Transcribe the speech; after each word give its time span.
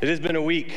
It 0.00 0.08
has 0.08 0.20
been 0.20 0.36
a 0.36 0.42
week. 0.42 0.72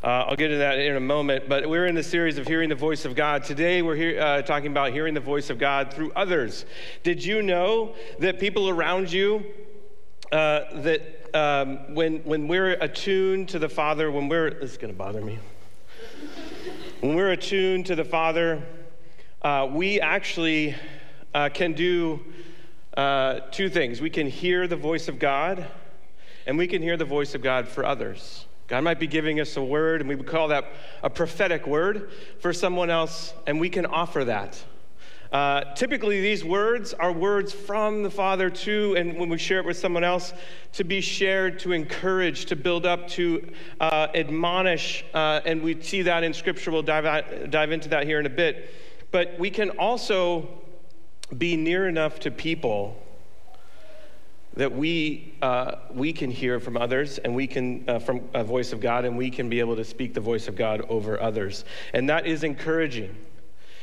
Uh, 0.00 0.26
I'll 0.28 0.36
get 0.36 0.46
to 0.46 0.58
that 0.58 0.78
in 0.78 0.94
a 0.94 1.00
moment, 1.00 1.48
but 1.48 1.68
we're 1.68 1.86
in 1.86 1.96
the 1.96 2.02
series 2.04 2.38
of 2.38 2.46
hearing 2.46 2.68
the 2.68 2.76
voice 2.76 3.04
of 3.04 3.16
God. 3.16 3.42
Today, 3.42 3.82
we're 3.82 3.96
here, 3.96 4.20
uh, 4.20 4.40
talking 4.42 4.70
about 4.70 4.92
hearing 4.92 5.14
the 5.14 5.20
voice 5.20 5.50
of 5.50 5.58
God 5.58 5.92
through 5.92 6.12
others. 6.12 6.64
Did 7.02 7.24
you 7.24 7.42
know 7.42 7.96
that 8.20 8.38
people 8.38 8.68
around 8.68 9.10
you, 9.10 9.44
uh, 10.30 10.60
that 10.82 11.34
um, 11.34 11.92
when, 11.96 12.18
when 12.18 12.46
we're 12.46 12.74
attuned 12.74 13.48
to 13.48 13.58
the 13.58 13.68
Father, 13.68 14.12
when 14.12 14.28
we're, 14.28 14.50
this 14.50 14.70
is 14.70 14.78
going 14.78 14.92
to 14.92 14.96
bother 14.96 15.20
me. 15.20 15.40
When 17.00 17.16
we're 17.16 17.32
attuned 17.32 17.86
to 17.86 17.96
the 17.96 18.04
Father, 18.04 18.62
uh, 19.42 19.68
we 19.72 20.00
actually 20.00 20.76
uh, 21.34 21.48
can 21.52 21.72
do 21.72 22.20
uh, 22.96 23.40
two 23.50 23.68
things. 23.68 24.00
We 24.00 24.10
can 24.10 24.28
hear 24.28 24.68
the 24.68 24.76
voice 24.76 25.08
of 25.08 25.18
God 25.18 25.66
and 26.46 26.58
we 26.58 26.66
can 26.66 26.82
hear 26.82 26.96
the 26.96 27.04
voice 27.04 27.34
of 27.34 27.42
God 27.42 27.68
for 27.68 27.84
others. 27.84 28.46
God 28.66 28.82
might 28.82 28.98
be 28.98 29.06
giving 29.06 29.40
us 29.40 29.56
a 29.56 29.62
word, 29.62 30.00
and 30.00 30.08
we 30.08 30.14
would 30.14 30.26
call 30.26 30.48
that 30.48 30.64
a 31.02 31.10
prophetic 31.10 31.66
word 31.66 32.10
for 32.40 32.52
someone 32.52 32.90
else, 32.90 33.34
and 33.46 33.60
we 33.60 33.68
can 33.68 33.84
offer 33.84 34.24
that. 34.24 34.62
Uh, 35.34 35.74
typically, 35.74 36.20
these 36.20 36.44
words 36.44 36.94
are 36.94 37.10
words 37.10 37.52
from 37.52 38.04
the 38.04 38.10
Father 38.10 38.48
to, 38.48 38.94
and 38.96 39.18
when 39.18 39.28
we 39.28 39.36
share 39.36 39.58
it 39.58 39.66
with 39.66 39.76
someone 39.76 40.04
else, 40.04 40.32
to 40.72 40.84
be 40.84 41.00
shared, 41.00 41.58
to 41.58 41.72
encourage, 41.72 42.46
to 42.46 42.56
build 42.56 42.86
up, 42.86 43.08
to 43.08 43.46
uh, 43.80 44.06
admonish. 44.14 45.04
Uh, 45.12 45.40
and 45.44 45.60
we 45.60 45.80
see 45.82 46.02
that 46.02 46.22
in 46.22 46.32
Scripture. 46.32 46.70
We'll 46.70 46.82
dive, 46.82 47.04
out, 47.04 47.50
dive 47.50 47.72
into 47.72 47.88
that 47.88 48.06
here 48.06 48.20
in 48.20 48.26
a 48.26 48.30
bit. 48.30 48.72
But 49.10 49.38
we 49.38 49.50
can 49.50 49.70
also 49.70 50.48
be 51.36 51.56
near 51.56 51.88
enough 51.88 52.20
to 52.20 52.30
people 52.30 52.96
that 54.56 54.72
we, 54.72 55.34
uh, 55.42 55.76
we 55.90 56.12
can 56.12 56.30
hear 56.30 56.60
from 56.60 56.76
others 56.76 57.18
and 57.18 57.34
we 57.34 57.46
can, 57.46 57.88
uh, 57.88 57.98
from 57.98 58.20
a 58.34 58.44
voice 58.44 58.72
of 58.72 58.80
God, 58.80 59.04
and 59.04 59.16
we 59.16 59.30
can 59.30 59.48
be 59.48 59.58
able 59.58 59.76
to 59.76 59.84
speak 59.84 60.14
the 60.14 60.20
voice 60.20 60.46
of 60.46 60.54
God 60.54 60.82
over 60.88 61.20
others. 61.20 61.64
And 61.92 62.08
that 62.08 62.26
is 62.26 62.44
encouraging. 62.44 63.16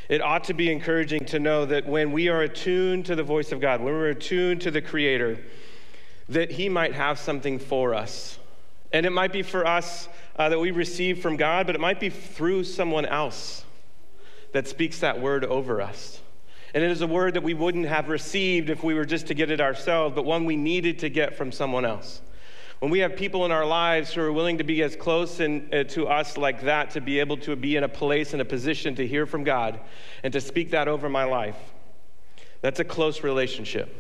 It 0.08 0.22
ought 0.22 0.46
to 0.46 0.54
be 0.54 0.72
encouraging 0.72 1.26
to 1.26 1.40
know 1.40 1.66
that 1.66 1.86
when 1.86 2.12
we 2.12 2.30
are 2.30 2.42
attuned 2.42 3.06
to 3.08 3.16
the 3.16 3.24
voice 3.24 3.52
of 3.52 3.60
God, 3.60 3.82
when 3.82 3.94
we're 3.94 4.10
attuned 4.10 4.62
to 4.62 4.72
the 4.72 4.82
Creator, 4.82 5.40
that 6.30 6.52
He 6.52 6.70
might 6.70 6.94
have 6.94 7.20
something 7.20 7.60
for 7.60 7.94
us. 7.94 8.38
And 8.94 9.06
it 9.06 9.12
might 9.12 9.34
be 9.34 9.42
for 9.42 9.68
us 9.68 10.08
uh, 10.38 10.50
that 10.50 10.60
we 10.60 10.72
receive 10.72 11.22
from 11.22 11.36
God, 11.36 11.66
but 11.66 11.76
it 11.76 11.82
might 11.82 12.00
be 12.00 12.10
through 12.10 12.64
someone 12.64 13.06
else 13.06 13.66
that 14.54 14.68
speaks 14.68 15.00
that 15.00 15.20
word 15.20 15.46
over 15.46 15.82
us. 15.82 16.21
And 16.74 16.84
it 16.84 16.92
is 16.92 17.02
a 17.02 17.08
word 17.08 17.34
that 17.34 17.44
we 17.44 17.54
wouldn't 17.54 17.88
have 17.88 18.08
received 18.08 18.70
if 18.70 18.84
we 18.84 18.94
were 18.94 19.06
just 19.06 19.28
to 19.28 19.34
get 19.34 19.52
it 19.52 19.60
ourselves, 19.60 20.16
but 20.16 20.24
one 20.24 20.46
we 20.46 20.56
needed 20.56 21.00
to 21.00 21.10
get 21.10 21.36
from 21.36 21.52
someone 21.52 21.86
else. 21.86 22.22
When 22.80 22.90
we 22.90 23.00
have 23.00 23.16
people 23.16 23.46
in 23.46 23.52
our 23.52 23.66
lives 23.66 24.14
who 24.14 24.22
are 24.22 24.32
willing 24.32 24.58
to 24.58 24.64
be 24.64 24.82
as 24.82 24.96
close 24.96 25.40
in, 25.40 25.70
uh, 25.72 25.84
to 25.90 26.08
us 26.08 26.36
like 26.36 26.62
that, 26.62 26.92
to 26.92 27.02
be 27.02 27.20
able 27.20 27.38
to 27.38 27.56
be 27.56 27.76
in 27.76 27.84
a 27.84 27.90
place 27.90 28.34
and 28.34 28.42
a 28.42 28.46
position 28.46 28.96
to 28.96 29.06
hear 29.06 29.26
from 29.26 29.44
God 29.44 29.80
and 30.24 30.34
to 30.34 30.42
speak 30.42 30.72
that 30.72 30.88
over 30.88 31.08
my 31.08 31.26
life, 31.26 31.58
that's 32.62 32.80
a 32.80 32.84
close 32.84 33.22
relationship. 33.22 33.96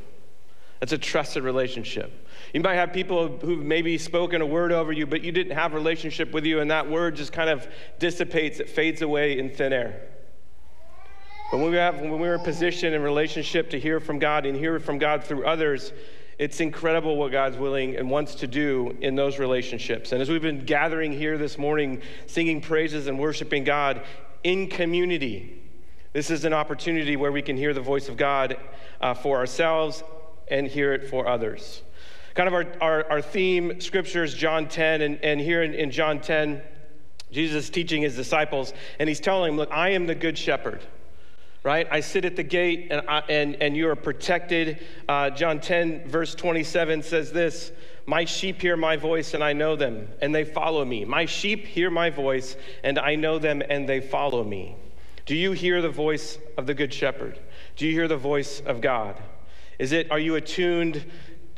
That's 0.79 0.93
a 0.93 0.97
trusted 0.97 1.43
relationship. 1.43 2.27
You 2.55 2.61
might 2.61 2.73
have 2.73 2.91
people 2.91 3.37
who've 3.37 3.63
maybe 3.63 3.99
spoken 3.99 4.41
a 4.41 4.47
word 4.47 4.71
over 4.71 4.91
you, 4.91 5.05
but 5.05 5.23
you 5.23 5.31
didn't 5.31 5.55
have 5.55 5.73
a 5.73 5.75
relationship 5.75 6.33
with 6.33 6.43
you, 6.43 6.59
and 6.59 6.71
that 6.71 6.89
word 6.89 7.15
just 7.15 7.31
kind 7.31 7.51
of 7.51 7.67
dissipates, 7.99 8.59
it 8.59 8.67
fades 8.67 9.03
away 9.03 9.37
in 9.37 9.51
thin 9.51 9.73
air. 9.73 10.01
But 11.51 11.57
when 11.57 11.69
we 11.69 11.77
have 11.77 11.99
when 11.99 12.17
we're 12.17 12.35
in 12.35 12.43
position 12.43 12.93
in 12.93 13.01
relationship 13.01 13.71
to 13.71 13.79
hear 13.79 13.99
from 13.99 14.19
God 14.19 14.45
and 14.45 14.55
hear 14.55 14.79
from 14.79 14.97
God 14.97 15.21
through 15.21 15.45
others, 15.45 15.91
it's 16.39 16.61
incredible 16.61 17.17
what 17.17 17.33
God's 17.33 17.57
willing 17.57 17.97
and 17.97 18.09
wants 18.09 18.35
to 18.35 18.47
do 18.47 18.97
in 19.01 19.15
those 19.15 19.37
relationships. 19.37 20.13
And 20.13 20.21
as 20.21 20.29
we've 20.29 20.41
been 20.41 20.63
gathering 20.63 21.11
here 21.11 21.37
this 21.37 21.57
morning, 21.57 22.01
singing 22.25 22.61
praises 22.61 23.07
and 23.07 23.19
worshiping 23.19 23.65
God 23.65 24.01
in 24.45 24.67
community, 24.67 25.61
this 26.13 26.31
is 26.31 26.45
an 26.45 26.53
opportunity 26.53 27.17
where 27.17 27.33
we 27.33 27.41
can 27.41 27.57
hear 27.57 27.73
the 27.73 27.81
voice 27.81 28.07
of 28.07 28.15
God 28.15 28.55
uh, 29.01 29.13
for 29.13 29.37
ourselves 29.37 30.05
and 30.47 30.65
hear 30.65 30.93
it 30.93 31.09
for 31.09 31.27
others. 31.27 31.83
Kind 32.33 32.47
of 32.47 32.53
our, 32.53 32.65
our, 32.79 33.11
our 33.11 33.21
theme 33.21 33.81
scripture 33.81 34.23
is 34.23 34.33
John 34.33 34.69
10, 34.69 35.01
and, 35.01 35.19
and 35.21 35.41
here 35.41 35.63
in, 35.63 35.73
in 35.73 35.91
John 35.91 36.21
10, 36.21 36.61
Jesus 37.29 37.65
is 37.65 37.69
teaching 37.69 38.03
his 38.03 38.15
disciples, 38.15 38.73
and 38.99 39.09
he's 39.09 39.19
telling 39.19 39.51
them, 39.51 39.57
Look, 39.57 39.71
I 39.71 39.89
am 39.89 40.07
the 40.07 40.15
good 40.15 40.37
shepherd 40.37 40.81
right? 41.63 41.87
I 41.91 41.99
sit 41.99 42.25
at 42.25 42.35
the 42.35 42.43
gate 42.43 42.87
and, 42.89 43.01
I, 43.07 43.19
and, 43.29 43.55
and 43.61 43.77
you 43.77 43.89
are 43.89 43.95
protected. 43.95 44.79
Uh, 45.07 45.29
John 45.29 45.59
10, 45.59 46.07
verse 46.07 46.33
27 46.33 47.03
says 47.03 47.31
this 47.31 47.71
My 48.05 48.25
sheep 48.25 48.61
hear 48.61 48.75
my 48.75 48.97
voice 48.97 49.33
and 49.33 49.43
I 49.43 49.53
know 49.53 49.75
them, 49.75 50.07
and 50.21 50.33
they 50.33 50.43
follow 50.43 50.83
me. 50.83 51.05
My 51.05 51.25
sheep 51.25 51.65
hear 51.65 51.89
my 51.89 52.09
voice 52.09 52.55
and 52.83 52.97
I 52.97 53.15
know 53.15 53.37
them 53.37 53.61
and 53.69 53.87
they 53.87 54.01
follow 54.01 54.43
me. 54.43 54.75
Do 55.25 55.35
you 55.35 55.51
hear 55.51 55.81
the 55.81 55.89
voice 55.89 56.39
of 56.57 56.65
the 56.65 56.73
Good 56.73 56.93
Shepherd? 56.93 57.39
Do 57.75 57.85
you 57.85 57.93
hear 57.93 58.07
the 58.07 58.17
voice 58.17 58.61
of 58.65 58.81
God? 58.81 59.21
Is 59.77 59.91
it, 59.91 60.11
are 60.11 60.19
you 60.19 60.35
attuned 60.35 61.05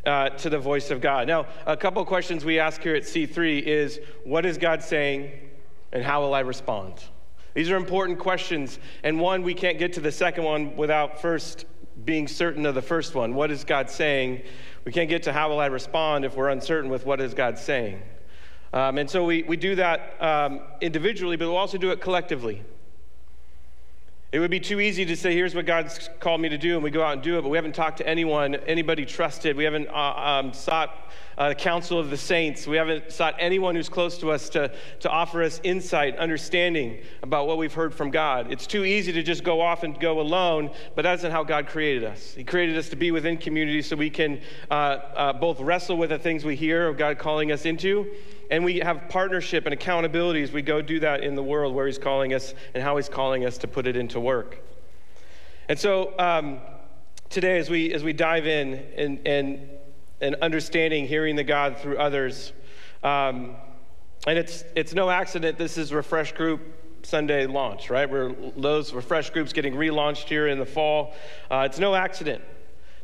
uh, 0.06 0.30
to 0.30 0.50
the 0.50 0.60
voice 0.60 0.92
of 0.92 1.00
God? 1.00 1.28
Now, 1.28 1.48
a 1.66 1.78
couple 1.78 2.04
questions 2.06 2.44
we 2.44 2.60
ask 2.60 2.82
here 2.82 2.96
at 2.96 3.04
C3 3.04 3.62
is 3.62 4.02
what 4.26 4.46
is 4.46 4.58
God 4.58 4.84
saying 4.84 5.32
and 5.94 6.04
how 6.04 6.22
will 6.22 6.34
I 6.34 6.42
respond? 6.42 7.02
These 7.54 7.70
are 7.70 7.76
important 7.76 8.20
questions. 8.20 8.80
And 9.04 9.20
one, 9.20 9.44
we 9.44 9.54
can't 9.54 9.78
get 9.78 9.94
to 9.94 10.00
the 10.00 10.12
second 10.12 10.44
one 10.44 10.76
without 10.76 11.22
first 11.22 11.66
being 12.06 12.28
certain 12.28 12.66
of 12.66 12.76
the 12.76 12.82
first 12.82 13.16
one. 13.16 13.36
What 13.36 13.52
is 13.52 13.64
God 13.64 13.90
saying? 13.90 14.42
We 14.86 14.92
can't 14.92 15.10
get 15.10 15.24
to 15.24 15.34
how 15.34 15.50
will 15.50 15.60
I 15.60 15.68
respond 15.68 16.26
if 16.26 16.36
we're 16.36 16.50
uncertain 16.50 16.90
with 16.90 17.06
what 17.06 17.22
is 17.22 17.34
God 17.34 17.58
saying. 17.58 18.02
Um, 18.74 18.98
and 18.98 19.10
so 19.10 19.24
we, 19.24 19.44
we 19.44 19.56
do 19.56 19.76
that 19.76 20.22
um, 20.22 20.62
individually, 20.82 21.38
but 21.38 21.48
we'll 21.48 21.58
also 21.58 21.78
do 21.78 21.92
it 21.92 22.02
collectively. 22.02 22.64
It 24.34 24.40
would 24.40 24.50
be 24.50 24.60
too 24.60 24.80
easy 24.80 25.06
to 25.06 25.16
say, 25.16 25.36
here's 25.36 25.54
what 25.54 25.68
God's 25.68 26.10
called 26.20 26.42
me 26.42 26.50
to 26.50 26.58
do, 26.58 26.74
and 26.74 26.84
we 26.84 26.90
go 26.90 27.04
out 27.04 27.14
and 27.14 27.22
do 27.22 27.38
it, 27.38 27.44
but 27.44 27.50
we 27.50 27.58
haven't 27.58 27.76
talked 27.76 27.98
to 27.98 28.08
anyone, 28.08 28.56
anybody 28.56 29.06
trusted. 29.06 29.56
We 29.56 29.64
haven't 29.64 29.90
uh, 29.90 29.94
um, 29.94 30.54
sought 30.54 31.12
uh, 31.38 31.54
counsel 31.54 32.00
of 32.00 32.10
the 32.10 32.18
saints. 32.18 32.66
We 32.66 32.78
haven't 32.78 33.12
sought 33.12 33.36
anyone 33.38 33.76
who's 33.76 33.90
close 33.90 34.18
to 34.18 34.32
us 34.32 34.50
to, 34.50 34.72
to 35.02 35.10
offer 35.10 35.44
us 35.44 35.62
insight, 35.64 36.18
understanding 36.18 36.98
about 37.22 37.46
what 37.46 37.60
we've 37.60 37.76
heard 37.76 37.94
from 37.94 38.10
God. 38.10 38.52
It's 38.52 38.66
too 38.66 38.86
easy 38.86 39.12
to 39.14 39.22
just 39.22 39.44
go 39.44 39.62
off 39.62 39.84
and 39.84 40.00
go 40.00 40.20
alone, 40.20 40.72
but 40.96 41.04
that 41.04 41.14
isn't 41.20 41.32
how 41.32 41.44
God 41.44 41.68
created 41.68 42.04
us. 42.04 42.34
He 42.34 42.44
created 42.44 42.76
us 42.76 42.90
to 42.90 42.96
be 42.96 43.12
within 43.12 43.38
community 43.38 43.84
so 43.84 43.96
we 43.96 44.10
can 44.10 44.42
uh, 44.72 44.74
uh 44.74 45.34
both 45.34 45.60
wrestle 45.60 45.96
with 45.96 46.10
the 46.10 46.18
things 46.18 46.44
we 46.44 46.56
hear 46.56 46.88
of 46.88 46.98
God 46.98 47.20
calling 47.20 47.52
us 47.52 47.68
into 47.68 48.10
and 48.54 48.64
we 48.64 48.78
have 48.78 49.10
partnership 49.10 49.66
and 49.66 49.74
accountability 49.74 50.44
as 50.44 50.52
we 50.52 50.62
go 50.62 50.80
do 50.80 51.00
that 51.00 51.24
in 51.24 51.34
the 51.34 51.42
world 51.42 51.74
where 51.74 51.88
He's 51.88 51.98
calling 51.98 52.36
us 52.36 52.54
and 52.76 52.84
how 52.84 52.98
He's 52.98 53.10
calling 53.10 53.48
us 53.48 53.58
to 53.58 53.68
put 53.68 53.88
it 53.88 53.98
into 53.98 54.20
work. 54.20 54.60
And 55.68 55.80
so 55.80 56.14
um, 56.20 56.60
today, 57.30 57.58
as 57.58 57.72
we, 57.72 57.92
as 57.96 58.04
we 58.04 58.14
dive 58.14 58.46
in 58.46 58.76
and, 58.96 59.28
and, 59.28 59.70
and 60.22 60.36
understanding 60.36 61.08
hearing 61.08 61.36
the 61.36 61.44
God 61.44 61.80
through 61.80 61.98
others, 61.98 62.54
um, 63.04 63.56
and 64.28 64.38
it's, 64.38 64.64
it's 64.76 64.94
no 64.94 65.10
accident 65.10 65.58
this 65.58 65.80
is 65.80 65.92
Refresh 65.92 66.34
Group 66.34 66.62
Sunday 67.02 67.48
launch, 67.48 67.90
right? 67.90 68.08
We're 68.08 68.36
those 68.56 68.94
Refresh 68.94 69.32
Groups 69.32 69.52
getting 69.52 69.74
relaunched 69.74 70.30
here 70.30 70.48
in 70.48 70.60
the 70.60 70.66
fall. 70.68 71.16
Uh, 71.50 71.64
it's 71.66 71.80
no 71.80 71.96
accident. 71.96 72.44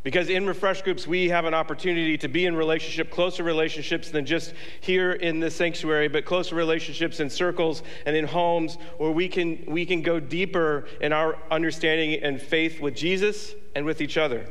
Because 0.01 0.29
in 0.29 0.47
refresh 0.47 0.81
groups, 0.81 1.05
we 1.05 1.27
have 1.27 1.43
an 1.43 1.53
opportunity 1.53 2.17
to 2.19 2.27
be 2.29 2.45
in 2.45 2.55
relationship, 2.55 3.11
closer 3.11 3.43
relationships 3.43 4.09
than 4.09 4.25
just 4.25 4.53
here 4.79 5.11
in 5.11 5.41
the 5.41 5.51
sanctuary, 5.51 6.07
but 6.07 6.23
closer 6.23 6.55
relationships 6.55 7.19
in 7.19 7.29
circles 7.29 7.83
and 8.05 8.15
in 8.15 8.25
homes 8.25 8.77
where 8.97 9.11
we 9.11 9.27
can, 9.27 9.63
we 9.67 9.85
can 9.85 10.01
go 10.01 10.19
deeper 10.19 10.87
in 11.01 11.11
our 11.11 11.37
understanding 11.51 12.23
and 12.23 12.41
faith 12.41 12.79
with 12.79 12.95
Jesus 12.95 13.53
and 13.75 13.85
with 13.85 13.99
each 13.99 14.17
other. 14.17 14.47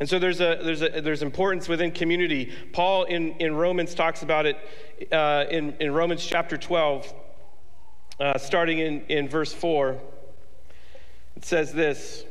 And 0.00 0.08
so 0.08 0.18
there's, 0.18 0.40
a, 0.40 0.60
there's, 0.62 0.82
a, 0.82 1.00
there's 1.00 1.22
importance 1.22 1.66
within 1.66 1.90
community. 1.90 2.52
Paul 2.72 3.04
in, 3.04 3.32
in 3.38 3.56
Romans 3.56 3.94
talks 3.94 4.22
about 4.22 4.44
it 4.46 4.58
uh, 5.10 5.46
in, 5.50 5.72
in 5.80 5.92
Romans 5.92 6.24
chapter 6.24 6.56
12, 6.56 7.14
uh, 8.20 8.38
starting 8.38 8.78
in, 8.80 9.00
in 9.06 9.28
verse 9.28 9.52
4. 9.52 9.98
It 11.36 11.44
says 11.44 11.72
this. 11.72 12.24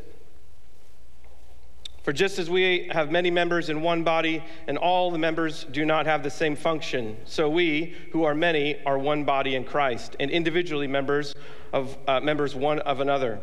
For 2.08 2.14
just 2.14 2.40
as 2.40 2.50
we 2.50 2.88
have 2.94 3.12
many 3.12 3.30
members 3.30 3.70
in 3.70 3.82
one 3.82 4.06
body, 4.06 4.42
and 4.68 4.78
all 4.78 5.12
the 5.12 5.18
members 5.18 5.66
do 5.66 5.84
not 5.84 6.06
have 6.06 6.24
the 6.24 6.30
same 6.30 6.56
function, 6.56 7.18
so 7.26 7.50
we, 7.50 7.98
who 8.14 8.24
are 8.24 8.34
many, 8.34 8.82
are 8.86 8.98
one 8.98 9.26
body 9.26 9.56
in 9.56 9.66
Christ, 9.66 10.16
and 10.18 10.32
individually 10.32 10.88
members 10.88 11.36
of 11.74 11.98
uh, 12.08 12.22
members 12.22 12.56
one 12.56 12.80
of 12.80 13.02
another. 13.02 13.42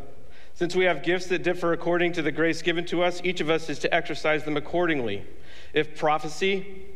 Since 0.54 0.74
we 0.74 0.86
have 0.86 1.02
gifts 1.02 1.26
that 1.26 1.42
differ 1.42 1.74
according 1.74 2.14
to 2.14 2.22
the 2.22 2.32
grace 2.32 2.62
given 2.62 2.86
to 2.86 3.02
us, 3.02 3.20
each 3.22 3.42
of 3.42 3.50
us 3.50 3.68
is 3.68 3.78
to 3.80 3.94
exercise 3.94 4.44
them 4.44 4.56
accordingly. 4.56 5.26
If 5.74 5.98
prophecy, 5.98 6.86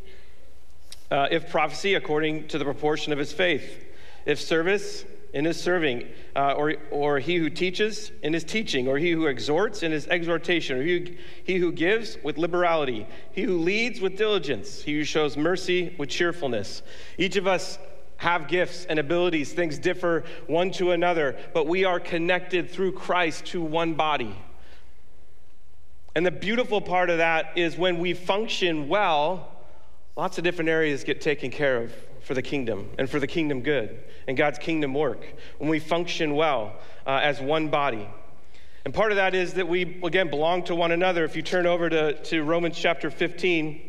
uh, 1.10 1.28
if 1.30 1.50
prophecy 1.50 1.96
according 1.96 2.48
to 2.48 2.56
the 2.56 2.64
proportion 2.64 3.12
of 3.12 3.18
his 3.18 3.34
faith, 3.34 3.84
if 4.24 4.40
service, 4.40 5.04
in 5.32 5.44
his 5.44 5.60
serving, 5.60 6.06
uh, 6.34 6.52
or, 6.52 6.74
or 6.90 7.18
he 7.18 7.36
who 7.36 7.50
teaches 7.50 8.10
in 8.22 8.32
his 8.32 8.44
teaching, 8.44 8.88
or 8.88 8.98
he 8.98 9.10
who 9.10 9.26
exhorts 9.26 9.82
in 9.82 9.92
his 9.92 10.06
exhortation, 10.08 10.78
or 10.78 10.82
he, 10.82 11.18
he 11.44 11.56
who 11.56 11.70
gives 11.70 12.16
with 12.22 12.38
liberality, 12.38 13.06
he 13.32 13.42
who 13.42 13.58
leads 13.58 14.00
with 14.00 14.16
diligence, 14.16 14.82
he 14.82 14.94
who 14.94 15.04
shows 15.04 15.36
mercy 15.36 15.94
with 15.98 16.08
cheerfulness. 16.08 16.82
Each 17.18 17.36
of 17.36 17.46
us 17.46 17.78
have 18.16 18.48
gifts 18.48 18.84
and 18.86 18.98
abilities. 18.98 19.52
Things 19.52 19.78
differ 19.78 20.24
one 20.46 20.70
to 20.72 20.92
another, 20.92 21.36
but 21.54 21.66
we 21.66 21.84
are 21.84 22.00
connected 22.00 22.70
through 22.70 22.92
Christ 22.92 23.46
to 23.46 23.62
one 23.62 23.94
body. 23.94 24.34
And 26.14 26.26
the 26.26 26.32
beautiful 26.32 26.80
part 26.80 27.10
of 27.10 27.18
that 27.18 27.56
is 27.56 27.76
when 27.76 27.98
we 27.98 28.14
function 28.14 28.88
well, 28.88 29.52
lots 30.16 30.36
of 30.38 30.42
different 30.42 30.68
areas 30.68 31.04
get 31.04 31.20
taken 31.20 31.50
care 31.50 31.76
of 31.82 31.92
for 32.28 32.34
the 32.34 32.42
kingdom 32.42 32.90
and 32.98 33.08
for 33.08 33.18
the 33.18 33.26
kingdom 33.26 33.62
good 33.62 34.04
and 34.26 34.36
God's 34.36 34.58
kingdom 34.58 34.92
work. 34.92 35.24
When 35.56 35.70
we 35.70 35.78
function 35.78 36.34
well 36.36 36.74
uh, 37.06 37.20
as 37.22 37.40
one 37.40 37.68
body. 37.68 38.06
And 38.84 38.92
part 38.92 39.12
of 39.12 39.16
that 39.16 39.34
is 39.34 39.54
that 39.54 39.66
we, 39.66 39.98
again, 40.04 40.28
belong 40.28 40.62
to 40.64 40.74
one 40.74 40.92
another. 40.92 41.24
If 41.24 41.36
you 41.36 41.42
turn 41.42 41.66
over 41.66 41.88
to, 41.88 42.22
to 42.24 42.42
Romans 42.42 42.78
chapter 42.78 43.10
15, 43.10 43.80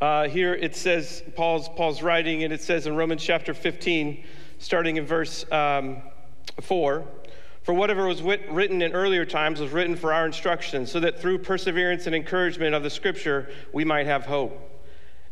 uh, 0.00 0.28
here 0.28 0.54
it 0.54 0.76
says, 0.76 1.24
Paul's, 1.34 1.68
Paul's 1.70 2.00
writing, 2.00 2.44
and 2.44 2.52
it 2.52 2.62
says 2.62 2.86
in 2.86 2.94
Romans 2.94 3.24
chapter 3.24 3.54
15, 3.54 4.24
starting 4.60 4.96
in 4.96 5.04
verse 5.04 5.44
um, 5.50 6.02
4 6.60 7.04
For 7.62 7.74
whatever 7.74 8.06
was 8.06 8.22
wit- 8.22 8.48
written 8.48 8.82
in 8.82 8.92
earlier 8.92 9.24
times 9.24 9.58
was 9.58 9.72
written 9.72 9.96
for 9.96 10.12
our 10.12 10.26
instruction, 10.26 10.86
so 10.86 11.00
that 11.00 11.20
through 11.20 11.38
perseverance 11.38 12.06
and 12.06 12.14
encouragement 12.14 12.76
of 12.76 12.84
the 12.84 12.90
scripture 12.90 13.50
we 13.72 13.84
might 13.84 14.06
have 14.06 14.26
hope. 14.26 14.69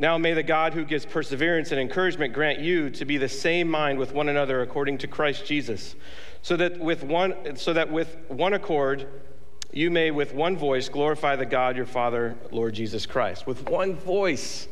Now 0.01 0.17
may 0.17 0.33
the 0.33 0.43
God 0.45 0.75
who 0.75 0.85
gives 0.85 1.05
perseverance 1.05 1.73
and 1.73 1.81
encouragement 1.81 2.33
grant 2.33 2.61
you 2.61 2.89
to 2.91 3.05
be 3.05 3.17
the 3.17 3.29
same 3.29 3.69
mind 3.69 3.99
with 3.99 4.13
one 4.13 4.29
another 4.29 4.63
according 4.63 4.99
to 4.99 5.09
Christ 5.09 5.45
Jesus, 5.45 5.97
so 6.43 6.57
that 6.57 6.79
with 6.79 7.03
one, 7.03 7.57
so 7.57 7.73
that 7.73 7.91
with 7.91 8.17
one 8.29 8.53
accord 8.53 9.09
you 9.73 9.91
may 9.91 10.11
with 10.11 10.33
one 10.33 10.57
voice 10.57 10.89
glorify 10.89 11.37
the 11.37 11.45
God, 11.45 11.77
your 11.77 11.85
Father, 11.85 12.37
Lord 12.51 12.75
Jesus 12.75 13.07
Christ. 13.07 13.47
With 13.47 13.69
one 13.69 13.97
voice. 13.97 14.69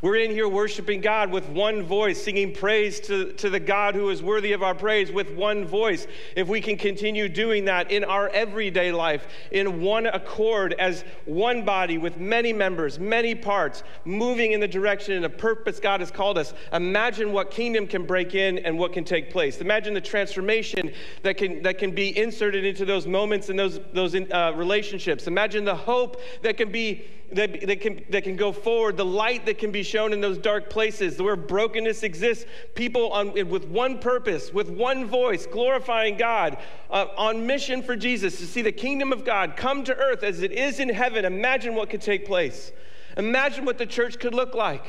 We're 0.00 0.16
in 0.16 0.30
here 0.30 0.48
worshiping 0.48 1.00
God 1.00 1.32
with 1.32 1.48
one 1.48 1.82
voice, 1.82 2.22
singing 2.22 2.52
praise 2.52 3.00
to, 3.00 3.32
to 3.32 3.50
the 3.50 3.58
God 3.58 3.96
who 3.96 4.10
is 4.10 4.22
worthy 4.22 4.52
of 4.52 4.62
our 4.62 4.74
praise 4.74 5.10
with 5.10 5.32
one 5.32 5.64
voice. 5.64 6.06
If 6.36 6.46
we 6.46 6.60
can 6.60 6.76
continue 6.76 7.28
doing 7.28 7.64
that 7.64 7.90
in 7.90 8.04
our 8.04 8.28
everyday 8.28 8.92
life, 8.92 9.26
in 9.50 9.80
one 9.80 10.06
accord, 10.06 10.74
as 10.78 11.02
one 11.24 11.64
body 11.64 11.98
with 11.98 12.16
many 12.16 12.52
members, 12.52 13.00
many 13.00 13.34
parts, 13.34 13.82
moving 14.04 14.52
in 14.52 14.60
the 14.60 14.68
direction 14.68 15.14
and 15.14 15.24
the 15.24 15.30
purpose 15.30 15.80
God 15.80 15.98
has 15.98 16.12
called 16.12 16.38
us, 16.38 16.54
imagine 16.72 17.32
what 17.32 17.50
kingdom 17.50 17.88
can 17.88 18.06
break 18.06 18.36
in 18.36 18.58
and 18.58 18.78
what 18.78 18.92
can 18.92 19.02
take 19.02 19.32
place. 19.32 19.60
Imagine 19.60 19.94
the 19.94 20.00
transformation 20.00 20.92
that 21.22 21.36
can, 21.36 21.60
that 21.64 21.76
can 21.76 21.90
be 21.90 22.16
inserted 22.16 22.64
into 22.64 22.84
those 22.84 23.08
moments 23.08 23.48
and 23.48 23.58
those, 23.58 23.80
those 23.92 24.14
uh, 24.14 24.52
relationships. 24.54 25.26
Imagine 25.26 25.64
the 25.64 25.74
hope 25.74 26.20
that 26.42 26.56
can 26.56 26.70
be 26.70 27.04
that, 27.32 27.66
that, 27.66 27.80
can, 27.80 28.04
that 28.10 28.24
can 28.24 28.36
go 28.36 28.52
forward, 28.52 28.96
the 28.96 29.04
light 29.04 29.46
that 29.46 29.58
can 29.58 29.70
be 29.70 29.82
shown 29.82 30.12
in 30.12 30.20
those 30.20 30.38
dark 30.38 30.70
places, 30.70 31.20
where 31.20 31.36
brokenness 31.36 32.02
exists, 32.02 32.46
people 32.74 33.12
on, 33.12 33.32
with 33.48 33.66
one 33.66 33.98
purpose, 33.98 34.52
with 34.52 34.70
one 34.70 35.06
voice, 35.06 35.46
glorifying 35.46 36.16
God, 36.16 36.58
uh, 36.90 37.06
on 37.16 37.46
mission 37.46 37.82
for 37.82 37.96
Jesus, 37.96 38.38
to 38.38 38.46
see 38.46 38.62
the 38.62 38.72
kingdom 38.72 39.12
of 39.12 39.24
God 39.24 39.56
come 39.56 39.84
to 39.84 39.94
earth 39.96 40.22
as 40.22 40.42
it 40.42 40.52
is 40.52 40.80
in 40.80 40.88
heaven. 40.88 41.24
Imagine 41.24 41.74
what 41.74 41.90
could 41.90 42.02
take 42.02 42.26
place. 42.26 42.72
Imagine 43.16 43.64
what 43.64 43.78
the 43.78 43.86
church 43.86 44.18
could 44.18 44.34
look 44.34 44.54
like. 44.54 44.84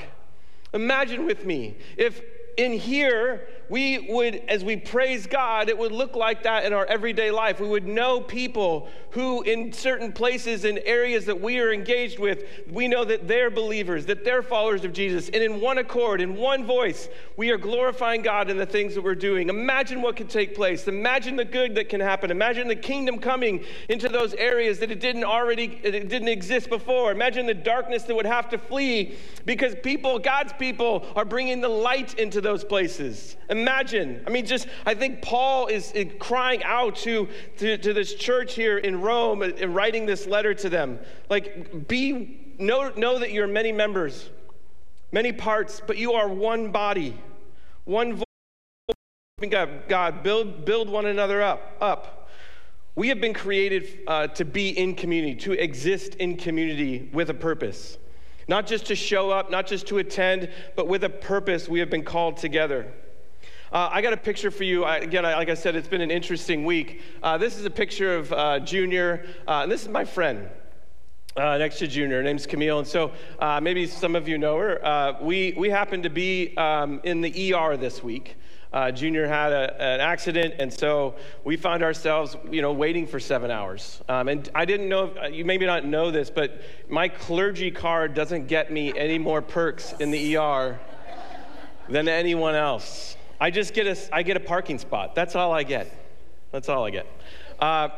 Imagine 0.74 1.26
with 1.26 1.46
me 1.46 1.78
if 1.98 2.22
in 2.58 2.74
here 2.74 3.48
we 3.70 4.00
would, 4.10 4.36
as 4.48 4.64
we 4.64 4.78
praise 4.78 5.28
God, 5.28 5.70
it 5.70 5.78
would 5.78 5.92
look 5.92 6.16
like 6.16 6.44
that 6.44 6.66
in 6.66 6.74
our 6.74 6.86
everyday 6.86 7.30
life. 7.30 7.60
We 7.60 7.68
would 7.68 7.88
know 7.88 8.20
people 8.20 8.90
who, 9.12 9.42
in 9.44 9.72
certain 9.74 10.12
places 10.12 10.66
and 10.66 10.80
areas 10.86 11.26
that 11.26 11.40
we 11.40 11.60
are 11.60 11.72
engaged 11.72 12.20
with, 12.20 12.44
we 12.72 12.88
know 12.88 13.06
that 13.06 13.28
they're 13.28 13.50
believers, 13.50 14.06
that 14.08 14.24
they're 14.24 14.42
followers 14.42 14.84
of 14.86 14.94
Jesus. 14.94 15.30
And 15.30 15.44
in 15.44 15.62
one 15.62 15.78
accord, 15.78 16.20
in 16.22 16.36
one 16.36 16.66
voice, 16.66 17.10
we 17.38 17.52
are 17.52 17.58
glorifying 17.58 18.22
God 18.22 18.50
in 18.50 18.58
the 18.58 18.66
things 18.66 18.96
that 18.96 19.04
we're 19.04 19.16
doing. 19.16 19.50
Imagine 19.50 20.02
what 20.02 20.16
could 20.16 20.30
take 20.30 20.56
place. 20.56 20.88
Imagine 20.88 21.36
the 21.36 21.46
good 21.46 21.76
that 21.76 21.90
can 21.90 22.02
happen. 22.02 22.32
Imagine 22.32 22.68
the 22.68 22.76
kingdom 22.76 23.20
coming 23.20 23.64
into 23.88 24.10
those 24.10 24.34
areas 24.36 24.80
that 24.80 24.92
it 24.92 25.00
didn't 25.00 25.24
already, 25.24 25.80
it 25.84 26.10
didn't 26.10 26.28
exist 26.28 26.70
before. 26.70 27.12
Imagine 27.12 27.46
the 27.46 27.54
darkness 27.54 28.04
that 28.04 28.16
would 28.16 28.26
have 28.26 28.50
to 28.50 28.58
flee 28.58 29.16
because 29.46 29.76
people, 29.84 30.20
God's 30.20 30.54
people, 30.54 31.06
are 31.16 31.26
bringing 31.26 31.62
the 31.62 31.70
light 31.70 32.16
into 32.16 32.42
those 32.42 32.64
places. 32.64 33.38
I 33.68 34.30
mean, 34.30 34.46
just, 34.46 34.68
I 34.86 34.94
think 34.94 35.22
Paul 35.22 35.68
is 35.68 35.94
crying 36.20 36.64
out 36.64 36.96
to, 36.98 37.28
to, 37.58 37.78
to 37.78 37.94
this 37.94 38.14
church 38.16 38.56
here 38.56 38.78
in 38.78 39.02
Rome 39.02 39.42
and 39.42 39.76
writing 39.76 40.06
this 40.06 40.28
letter 40.28 40.54
to 40.56 40.70
them. 40.70 41.00
Like, 41.30 41.88
be, 41.88 42.56
know, 42.58 42.90
know 42.96 43.20
that 43.20 43.32
you're 43.32 43.48
many 43.48 43.72
members, 43.72 44.30
many 45.12 45.32
parts, 45.32 45.82
but 45.86 45.98
you 45.98 46.14
are 46.14 46.28
one 46.28 46.72
body, 46.72 47.18
one 47.86 48.16
voice. 48.16 48.26
God, 49.50 49.88
God 49.88 50.22
build, 50.22 50.66
build 50.66 50.90
one 50.90 51.06
another 51.06 51.42
up, 51.42 51.78
up. 51.80 52.30
We 52.96 53.08
have 53.08 53.22
been 53.22 53.34
created 53.34 54.00
uh, 54.08 54.28
to 54.28 54.44
be 54.44 54.78
in 54.78 54.96
community, 54.96 55.36
to 55.36 55.54
exist 55.54 56.16
in 56.16 56.36
community 56.36 57.10
with 57.14 57.30
a 57.30 57.34
purpose. 57.34 57.98
Not 58.50 58.68
just 58.68 58.88
to 58.88 58.96
show 58.96 59.30
up, 59.30 59.50
not 59.52 59.68
just 59.68 59.88
to 59.88 60.00
attend, 60.00 60.50
but 60.76 60.88
with 60.88 61.04
a 61.04 61.10
purpose, 61.10 61.70
we 61.70 61.80
have 61.80 61.90
been 61.90 62.04
called 62.04 62.38
together. 62.38 62.92
Uh, 63.72 63.88
I 63.92 64.02
got 64.02 64.14
a 64.14 64.18
picture 64.18 64.50
for 64.50 64.64
you. 64.64 64.84
I, 64.84 64.98
again, 64.98 65.26
I, 65.26 65.36
like 65.36 65.50
I 65.50 65.54
said, 65.54 65.76
it's 65.76 65.88
been 65.88 66.02
an 66.02 66.10
interesting 66.10 66.66
week. 66.66 67.04
Uh, 67.22 67.38
this 67.38 67.56
is 67.56 67.66
a 67.66 67.70
picture 67.70 68.16
of 68.16 68.34
uh, 68.34 68.60
Junior, 68.62 69.28
uh, 69.48 69.62
and 69.62 69.72
this 69.72 69.84
is 69.84 69.90
my 69.90 70.06
friend. 70.06 70.50
Uh, 71.38 71.60
next 71.60 71.78
to 71.78 71.88
Junior, 71.88 72.18
her 72.18 72.24
name's 72.24 72.48
Camille, 72.48 72.80
and 72.80 72.88
so 72.88 73.12
uh, 73.38 73.62
maybe 73.62 73.86
some 73.86 74.16
of 74.16 74.28
you 74.28 74.40
know 74.40 74.58
her. 74.58 75.16
we 75.22 75.54
we 75.56 75.70
happened 75.70 76.02
to 76.04 76.10
be 76.10 76.58
um, 76.58 77.00
in 77.04 77.22
the 77.22 77.54
ER 77.54 77.78
this 77.78 78.04
week. 78.04 78.36
Junior 78.96 79.28
had 79.28 79.52
a, 79.52 79.80
an 79.80 80.00
accident, 80.00 80.56
and 80.58 80.74
so 80.74 81.16
we 81.44 81.56
found 81.56 81.84
ourselves, 81.84 82.36
you 82.50 82.64
know, 82.64 82.74
waiting 82.74 83.06
for 83.06 83.20
seven 83.20 83.52
hours. 83.52 84.02
Um, 84.10 84.28
and 84.28 84.50
I 84.56 84.66
didn't 84.66 84.90
know, 84.90 85.14
if, 85.16 85.34
you 85.34 85.46
maybe 85.46 85.68
not 85.68 85.86
know 85.86 86.10
this, 86.10 86.32
but 86.32 86.62
my 86.90 87.08
clergy 87.08 87.70
card 87.70 88.16
doesn't 88.16 88.48
get 88.48 88.72
me 88.72 88.98
any 88.98 89.20
more 89.20 89.44
perks 89.44 89.94
in 90.00 90.10
the 90.10 90.38
ER 90.38 90.80
than 91.88 92.08
anyone 92.08 92.56
else. 92.56 93.16
I 93.40 93.52
just 93.52 93.74
get 93.74 93.88
a, 93.88 94.16
I 94.16 94.24
get 94.24 94.38
a 94.38 94.42
parking 94.42 94.80
spot. 94.80 95.16
That's 95.16 95.36
all 95.36 95.54
I 95.54 95.64
get. 95.64 95.92
That's 96.52 96.70
all 96.70 96.86
I 96.86 96.90
get. 96.90 97.08
Uh, 97.60 97.90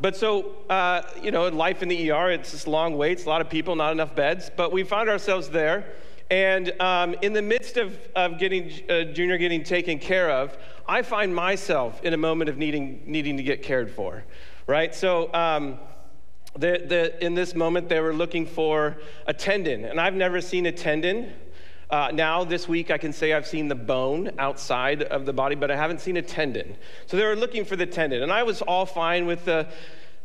but 0.00 0.16
so, 0.16 0.56
uh, 0.70 1.02
you 1.22 1.30
know, 1.30 1.48
life 1.48 1.82
in 1.82 1.88
the 1.88 2.10
ER, 2.10 2.30
it's 2.30 2.52
just 2.52 2.66
long 2.66 2.96
waits, 2.96 3.24
a 3.24 3.28
lot 3.28 3.40
of 3.40 3.50
people, 3.50 3.74
not 3.76 3.92
enough 3.92 4.14
beds. 4.14 4.50
But 4.54 4.72
we 4.72 4.84
found 4.84 5.08
ourselves 5.08 5.48
there. 5.50 5.86
And 6.30 6.78
um, 6.80 7.14
in 7.22 7.32
the 7.32 7.42
midst 7.42 7.76
of, 7.76 7.98
of 8.14 8.38
getting 8.38 8.70
uh, 8.90 9.04
Junior 9.04 9.38
getting 9.38 9.64
taken 9.64 9.98
care 9.98 10.30
of, 10.30 10.56
I 10.86 11.02
find 11.02 11.34
myself 11.34 12.02
in 12.02 12.12
a 12.12 12.16
moment 12.16 12.50
of 12.50 12.56
needing, 12.58 13.02
needing 13.06 13.36
to 13.38 13.42
get 13.42 13.62
cared 13.62 13.90
for, 13.90 14.24
right? 14.66 14.94
So, 14.94 15.32
um, 15.32 15.78
the, 16.54 16.82
the, 16.86 17.24
in 17.24 17.34
this 17.34 17.54
moment, 17.54 17.88
they 17.88 18.00
were 18.00 18.12
looking 18.12 18.46
for 18.46 18.96
a 19.26 19.32
tendon. 19.32 19.84
And 19.84 20.00
I've 20.00 20.14
never 20.14 20.40
seen 20.40 20.66
a 20.66 20.72
tendon. 20.72 21.32
Uh, 21.90 22.10
now, 22.12 22.44
this 22.44 22.68
week, 22.68 22.90
I 22.90 22.98
can 22.98 23.14
say 23.14 23.32
I've 23.32 23.46
seen 23.46 23.68
the 23.68 23.74
bone 23.74 24.30
outside 24.38 25.02
of 25.04 25.24
the 25.24 25.32
body, 25.32 25.54
but 25.54 25.70
I 25.70 25.76
haven't 25.76 26.02
seen 26.02 26.18
a 26.18 26.22
tendon. 26.22 26.76
So 27.06 27.16
they 27.16 27.24
were 27.24 27.34
looking 27.36 27.64
for 27.64 27.76
the 27.76 27.86
tendon. 27.86 28.22
And 28.22 28.30
I 28.30 28.42
was 28.42 28.60
all 28.60 28.84
fine 28.84 29.24
with 29.24 29.46
the, 29.46 29.66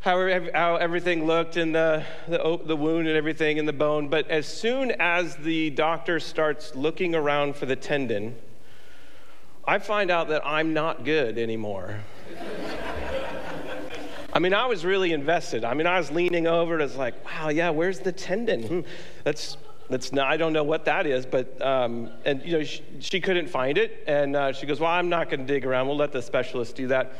how, 0.01 0.17
how 0.53 0.75
everything 0.75 1.25
looked 1.25 1.55
and 1.55 1.74
the, 1.74 2.03
the, 2.27 2.60
the 2.65 2.75
wound 2.75 3.08
and 3.08 3.15
everything 3.15 3.58
in 3.58 3.65
the 3.65 3.72
bone. 3.72 4.10
But 4.10 4.29
as 4.29 4.46
soon 4.46 4.91
as 5.00 5.38
the 5.38 5.70
doctor 5.70 6.20
starts 6.20 6.75
looking 6.75 7.15
around 7.15 7.55
for 7.55 7.65
the 7.65 7.77
tendon, 7.77 8.36
I 9.65 9.79
find 9.79 10.12
out 10.12 10.27
that 10.27 10.46
I'm 10.46 10.74
not 10.74 11.05
good 11.05 11.38
anymore. 11.38 12.01
I 14.34 14.39
mean, 14.39 14.53
I 14.53 14.65
was 14.65 14.84
really 14.84 15.13
invested. 15.13 15.63
I 15.63 15.75
mean, 15.75 15.88
I 15.88 15.98
was 15.98 16.12
leaning 16.12 16.46
over 16.46 16.74
and 16.74 16.82
I 16.82 16.86
was 16.86 16.98
like, 16.98 17.24
wow, 17.24 17.48
yeah, 17.48 17.70
where's 17.70 18.00
the 18.00 18.12
tendon? 18.12 18.63
Hmm, 18.63 18.79
that's 19.24 19.55
not, 20.12 20.28
I 20.28 20.38
don't 20.38 20.54
know 20.54 20.64
what 20.64 20.86
that 20.86 21.06
is, 21.06 21.26
but, 21.26 21.62
um, 21.62 22.10
and, 22.26 22.44
you 22.44 22.54
know, 22.54 22.64
she, 22.64 22.84
she, 23.00 23.22
couldn't 23.22 23.48
find 23.48 23.78
it. 23.78 24.04
And 24.08 24.36
uh, 24.36 24.52
she 24.52 24.66
goes, 24.66 24.80
Well, 24.80 24.90
I'm 24.90 25.10
not 25.10 25.30
going 25.30 25.42
to 25.42 25.46
dig 25.46 25.66
around. 25.66 25.88
We'll 25.88 25.98
let 25.98 26.12
the 26.12 26.22
specialist 26.22 26.76
do 26.76 26.88
that. 26.88 27.14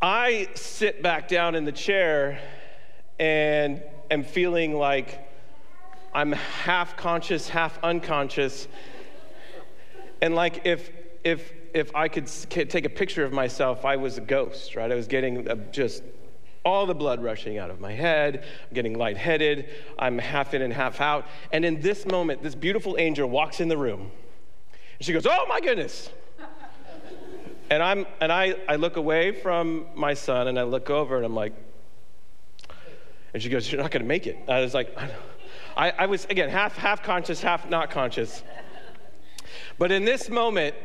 I 0.00 0.48
sit 0.54 1.02
back 1.02 1.28
down 1.28 1.54
in 1.54 1.64
the 1.64 1.72
chair 1.72 2.40
and 3.18 3.82
am 4.10 4.24
feeling 4.24 4.74
like 4.74 5.20
I'm 6.14 6.32
half 6.32 6.96
conscious, 6.96 7.48
half 7.48 7.78
unconscious. 7.82 8.68
And 10.22 10.34
like 10.34 10.64
if, 10.64 10.90
if, 11.24 11.52
if 11.74 11.94
I 11.94 12.08
could 12.08 12.26
take 12.48 12.84
a 12.84 12.90
picture 12.90 13.24
of 13.24 13.32
myself, 13.32 13.84
I 13.84 13.96
was 13.96 14.16
a 14.16 14.20
ghost, 14.20 14.76
right? 14.76 14.90
I 14.90 14.94
was 14.94 15.06
getting 15.06 15.46
just 15.72 16.02
all 16.64 16.86
the 16.86 16.94
blood 16.94 17.22
rushing 17.22 17.58
out 17.58 17.70
of 17.70 17.80
my 17.80 17.92
head. 17.92 18.44
I'm 18.68 18.74
getting 18.74 18.98
lightheaded. 18.98 19.68
I'm 19.98 20.18
half 20.18 20.54
in 20.54 20.62
and 20.62 20.72
half 20.72 21.00
out. 21.00 21.26
And 21.52 21.64
in 21.64 21.80
this 21.80 22.06
moment, 22.06 22.42
this 22.42 22.54
beautiful 22.54 22.96
angel 22.98 23.28
walks 23.28 23.60
in 23.60 23.68
the 23.68 23.76
room. 23.76 24.10
And 24.98 25.06
she 25.06 25.12
goes, 25.12 25.26
Oh 25.26 25.46
my 25.48 25.60
goodness. 25.60 26.10
And, 27.70 27.82
I'm, 27.82 28.06
and 28.20 28.30
I, 28.30 28.56
I 28.68 28.76
look 28.76 28.98
away 28.98 29.32
from 29.32 29.86
my 29.94 30.12
son 30.12 30.48
and 30.48 30.58
I 30.58 30.64
look 30.64 30.90
over 30.90 31.16
and 31.16 31.24
I'm 31.24 31.34
like, 31.34 31.54
and 33.32 33.42
she 33.42 33.48
goes, 33.48 33.72
You're 33.72 33.80
not 33.80 33.90
going 33.90 34.02
to 34.02 34.08
make 34.08 34.26
it. 34.26 34.38
I 34.46 34.60
was 34.60 34.74
like, 34.74 34.94
I, 35.76 35.90
I 35.90 36.06
was, 36.06 36.26
again, 36.26 36.50
half, 36.50 36.76
half 36.76 37.02
conscious, 37.02 37.40
half 37.40 37.68
not 37.68 37.90
conscious. 37.90 38.42
But 39.78 39.92
in 39.92 40.04
this 40.04 40.28
moment, 40.28 40.76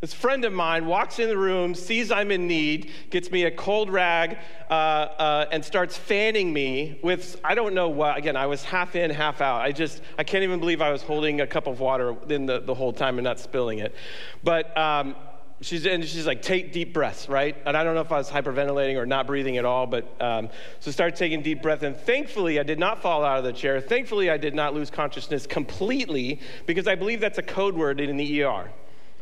this 0.00 0.14
friend 0.14 0.46
of 0.46 0.52
mine 0.52 0.86
walks 0.86 1.18
in 1.18 1.28
the 1.28 1.36
room, 1.36 1.74
sees 1.74 2.10
I'm 2.10 2.30
in 2.30 2.46
need, 2.46 2.90
gets 3.10 3.30
me 3.30 3.44
a 3.44 3.50
cold 3.50 3.90
rag, 3.90 4.38
uh, 4.70 4.72
uh, 4.72 5.46
and 5.52 5.62
starts 5.62 5.94
fanning 5.94 6.50
me 6.52 6.98
with, 7.02 7.38
I 7.44 7.54
don't 7.54 7.74
know 7.74 7.90
what, 7.90 8.16
again, 8.16 8.34
I 8.34 8.46
was 8.46 8.64
half 8.64 8.96
in, 8.96 9.10
half 9.10 9.42
out. 9.42 9.60
I 9.60 9.72
just, 9.72 10.00
I 10.16 10.24
can't 10.24 10.42
even 10.42 10.58
believe 10.58 10.80
I 10.80 10.90
was 10.90 11.02
holding 11.02 11.42
a 11.42 11.46
cup 11.46 11.66
of 11.66 11.80
water 11.80 12.16
in 12.30 12.46
the, 12.46 12.60
the 12.60 12.74
whole 12.74 12.94
time 12.94 13.18
and 13.18 13.24
not 13.24 13.38
spilling 13.38 13.80
it. 13.80 13.94
But 14.42 14.74
um, 14.78 15.16
she's, 15.60 15.84
and 15.84 16.02
she's 16.02 16.26
like, 16.26 16.40
take 16.40 16.72
deep 16.72 16.94
breaths, 16.94 17.28
right? 17.28 17.54
And 17.66 17.76
I 17.76 17.84
don't 17.84 17.94
know 17.94 18.00
if 18.00 18.10
I 18.10 18.16
was 18.16 18.30
hyperventilating 18.30 18.96
or 18.96 19.04
not 19.04 19.26
breathing 19.26 19.58
at 19.58 19.66
all, 19.66 19.86
but 19.86 20.10
um, 20.22 20.48
so 20.78 20.90
start 20.90 21.14
taking 21.14 21.42
deep 21.42 21.60
breath. 21.60 21.82
And 21.82 21.94
thankfully, 21.94 22.58
I 22.58 22.62
did 22.62 22.78
not 22.78 23.02
fall 23.02 23.22
out 23.22 23.36
of 23.36 23.44
the 23.44 23.52
chair. 23.52 23.82
Thankfully, 23.82 24.30
I 24.30 24.38
did 24.38 24.54
not 24.54 24.72
lose 24.72 24.88
consciousness 24.88 25.46
completely 25.46 26.40
because 26.64 26.88
I 26.88 26.94
believe 26.94 27.20
that's 27.20 27.36
a 27.36 27.42
code 27.42 27.74
word 27.74 28.00
in 28.00 28.16
the 28.16 28.42
ER, 28.44 28.70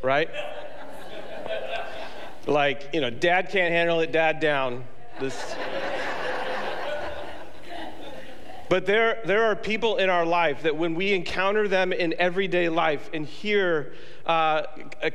right? 0.03 0.29
like, 2.47 2.89
you 2.93 3.01
know, 3.01 3.11
dad 3.11 3.51
can't 3.51 3.73
handle 3.73 4.01
it, 4.01 4.13
dad 4.13 4.41
down. 4.41 4.85
This. 5.21 5.57
But 8.69 8.85
there, 8.85 9.23
there 9.25 9.45
are 9.45 9.57
people 9.57 9.97
in 9.97 10.11
our 10.11 10.27
life 10.27 10.63
that 10.63 10.77
when 10.77 10.95
we 10.95 11.15
encounter 11.15 11.69
them 11.69 11.93
in 11.93 12.15
everyday 12.19 12.69
life 12.69 13.09
and 13.15 13.25
hear 13.25 13.95
uh, 14.27 14.65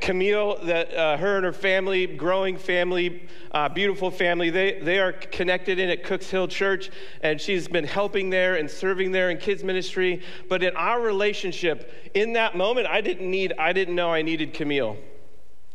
Camille, 0.02 0.58
that 0.64 0.94
uh, 0.94 1.18
her 1.18 1.36
and 1.36 1.46
her 1.46 1.54
family, 1.54 2.08
growing 2.08 2.58
family, 2.58 3.28
uh, 3.52 3.70
beautiful 3.70 4.10
family, 4.10 4.50
they, 4.50 4.80
they 4.80 4.98
are 4.98 5.12
connected 5.12 5.78
in 5.78 5.90
at 5.90 6.04
Cooks 6.04 6.32
Hill 6.32 6.48
Church, 6.48 6.90
and 7.22 7.40
she's 7.40 7.68
been 7.68 7.86
helping 7.86 8.32
there 8.32 8.56
and 8.56 8.70
serving 8.70 9.12
there 9.12 9.30
in 9.30 9.38
kids 9.38 9.64
ministry. 9.64 10.24
But 10.50 10.64
in 10.64 10.76
our 10.76 11.00
relationship, 11.00 12.12
in 12.16 12.34
that 12.34 12.58
moment, 12.58 12.88
I 12.88 13.02
didn't 13.02 13.30
need, 13.30 13.54
I 13.60 13.72
didn't 13.72 13.94
know 13.94 14.12
I 14.12 14.24
needed 14.24 14.56
Camille. 14.56 14.98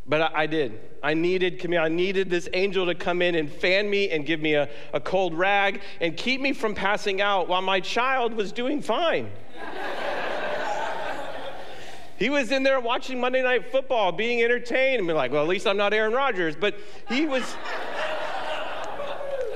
But 0.09 0.23
I, 0.23 0.31
I, 0.35 0.47
did. 0.47 0.81
I 1.03 1.15
needed. 1.15 1.75
I 1.75 1.89
needed 1.89 2.31
this 2.31 2.49
angel 2.55 2.87
to 2.87 2.95
come 2.95 3.21
in 3.21 3.35
and 3.35 3.53
fan 3.53 3.91
me 3.91 4.11
and 4.11 4.25
give 4.25 4.41
me 4.41 4.55
a, 4.55 4.69
a 4.95 5.01
cold 5.01 5.35
rag 5.35 5.83
and 6.01 6.17
keep 6.17 6.41
me 6.41 6.55
from 6.55 6.75
passing 6.75 7.21
out 7.21 7.49
while 7.49 7.61
my 7.61 7.81
child 7.81 8.33
was 8.33 8.51
doing 8.51 8.81
fine. 8.81 9.31
he 12.19 12.31
was 12.31 12.51
in 12.51 12.63
there 12.63 12.81
watching 12.81 13.21
Monday 13.21 13.43
Night 13.43 13.71
Football, 13.71 14.13
being 14.13 14.43
entertained, 14.43 14.99
and 14.99 15.07
be 15.07 15.13
like, 15.13 15.31
well, 15.31 15.43
at 15.43 15.49
least 15.49 15.67
I'm 15.67 15.77
not 15.77 15.93
Aaron 15.93 16.15
Rodgers. 16.15 16.57
But 16.57 16.77
he 17.09 17.27
was. 17.27 17.57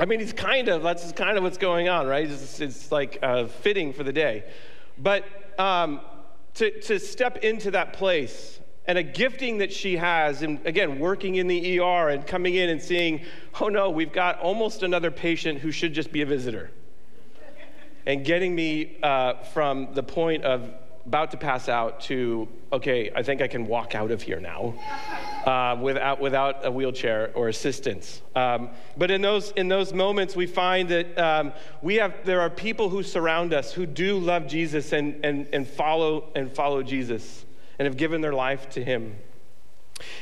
I 0.01 0.05
mean, 0.05 0.21
he's 0.21 0.33
kind 0.33 0.69
of, 0.69 0.83
that's 0.83 1.13
kind 1.13 1.37
of 1.37 1.45
what's 1.45 1.59
going 1.59 1.89
on, 1.89 2.09
right? 2.09 2.29
It's, 2.29 2.61
it's 2.61 2.91
like 2.91 3.19
uh, 3.23 3.47
fitting 3.47 3.93
for 3.93 4.03
the 4.03 4.13
day. 4.13 4.45
But 4.99 5.25
um, 5.59 6.01
to, 6.55 6.81
to 6.81 6.99
step 6.99 7.39
into 7.39 7.71
that 7.71 7.93
place 7.93 8.59
and 8.87 8.99
a 8.99 9.03
gifting 9.03 9.59
that 9.59 9.73
she 9.73 9.97
has, 9.97 10.43
and 10.43 10.65
again, 10.67 10.99
working 10.99 11.37
in 11.37 11.47
the 11.47 11.79
ER 11.79 12.09
and 12.09 12.27
coming 12.27 12.55
in 12.55 12.69
and 12.69 12.83
seeing, 12.83 13.23
oh 13.61 13.69
no, 13.69 13.91
we've 13.91 14.13
got 14.13 14.41
almost 14.41 14.83
another 14.83 15.11
patient 15.11 15.61
who 15.61 15.71
should 15.71 15.95
just 15.95 16.11
be 16.11 16.23
a 16.23 16.27
visitor. 16.27 16.71
And 18.05 18.25
getting 18.25 18.55
me 18.55 18.99
uh, 19.03 19.35
from 19.45 19.95
the 19.95 20.03
point 20.03 20.45
of 20.45 20.69
about 21.07 21.31
to 21.33 21.37
pass 21.37 21.69
out 21.69 22.01
to, 22.01 22.49
okay, 22.73 23.11
I 23.15 23.23
think 23.23 23.43
I 23.43 23.49
can 23.49 23.67
walk 23.67 23.95
out 23.95 24.11
of 24.11 24.23
here 24.23 24.41
now 24.41 24.75
uh, 25.47 25.77
without, 25.81 26.21
without 26.21 26.65
a 26.65 26.71
wheelchair 26.71 27.33
or 27.35 27.49
assistance. 27.49 28.23
Um, 28.37 28.71
but 28.97 29.11
in 29.11 29.21
those, 29.21 29.51
in 29.53 29.69
those 29.69 29.93
moments, 29.93 30.37
we 30.37 30.47
find 30.47 30.89
that 30.91 31.19
um, 31.19 31.53
we 31.83 31.97
have, 31.97 32.15
there 32.25 32.41
are 32.41 32.51
people 32.51 32.89
who 32.89 33.03
surround 33.03 33.53
us 33.53 33.73
who 33.73 33.85
do 33.85 34.19
love 34.19 34.47
Jesus 34.47 34.93
and, 34.93 35.25
and, 35.25 35.49
and, 35.53 35.67
follow, 35.67 36.31
and 36.37 36.51
follow 36.53 36.83
Jesus 36.83 37.45
and 37.83 37.87
have 37.89 37.97
given 37.97 38.21
their 38.21 38.33
life 38.33 38.71
to 38.71 38.85
Him. 38.85 39.17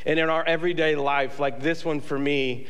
And 0.07 0.19
in 0.19 0.31
our 0.31 0.43
everyday 0.43 0.97
life, 0.97 1.39
like 1.39 1.61
this 1.61 1.85
one 1.85 2.01
for 2.01 2.19
me, 2.19 2.67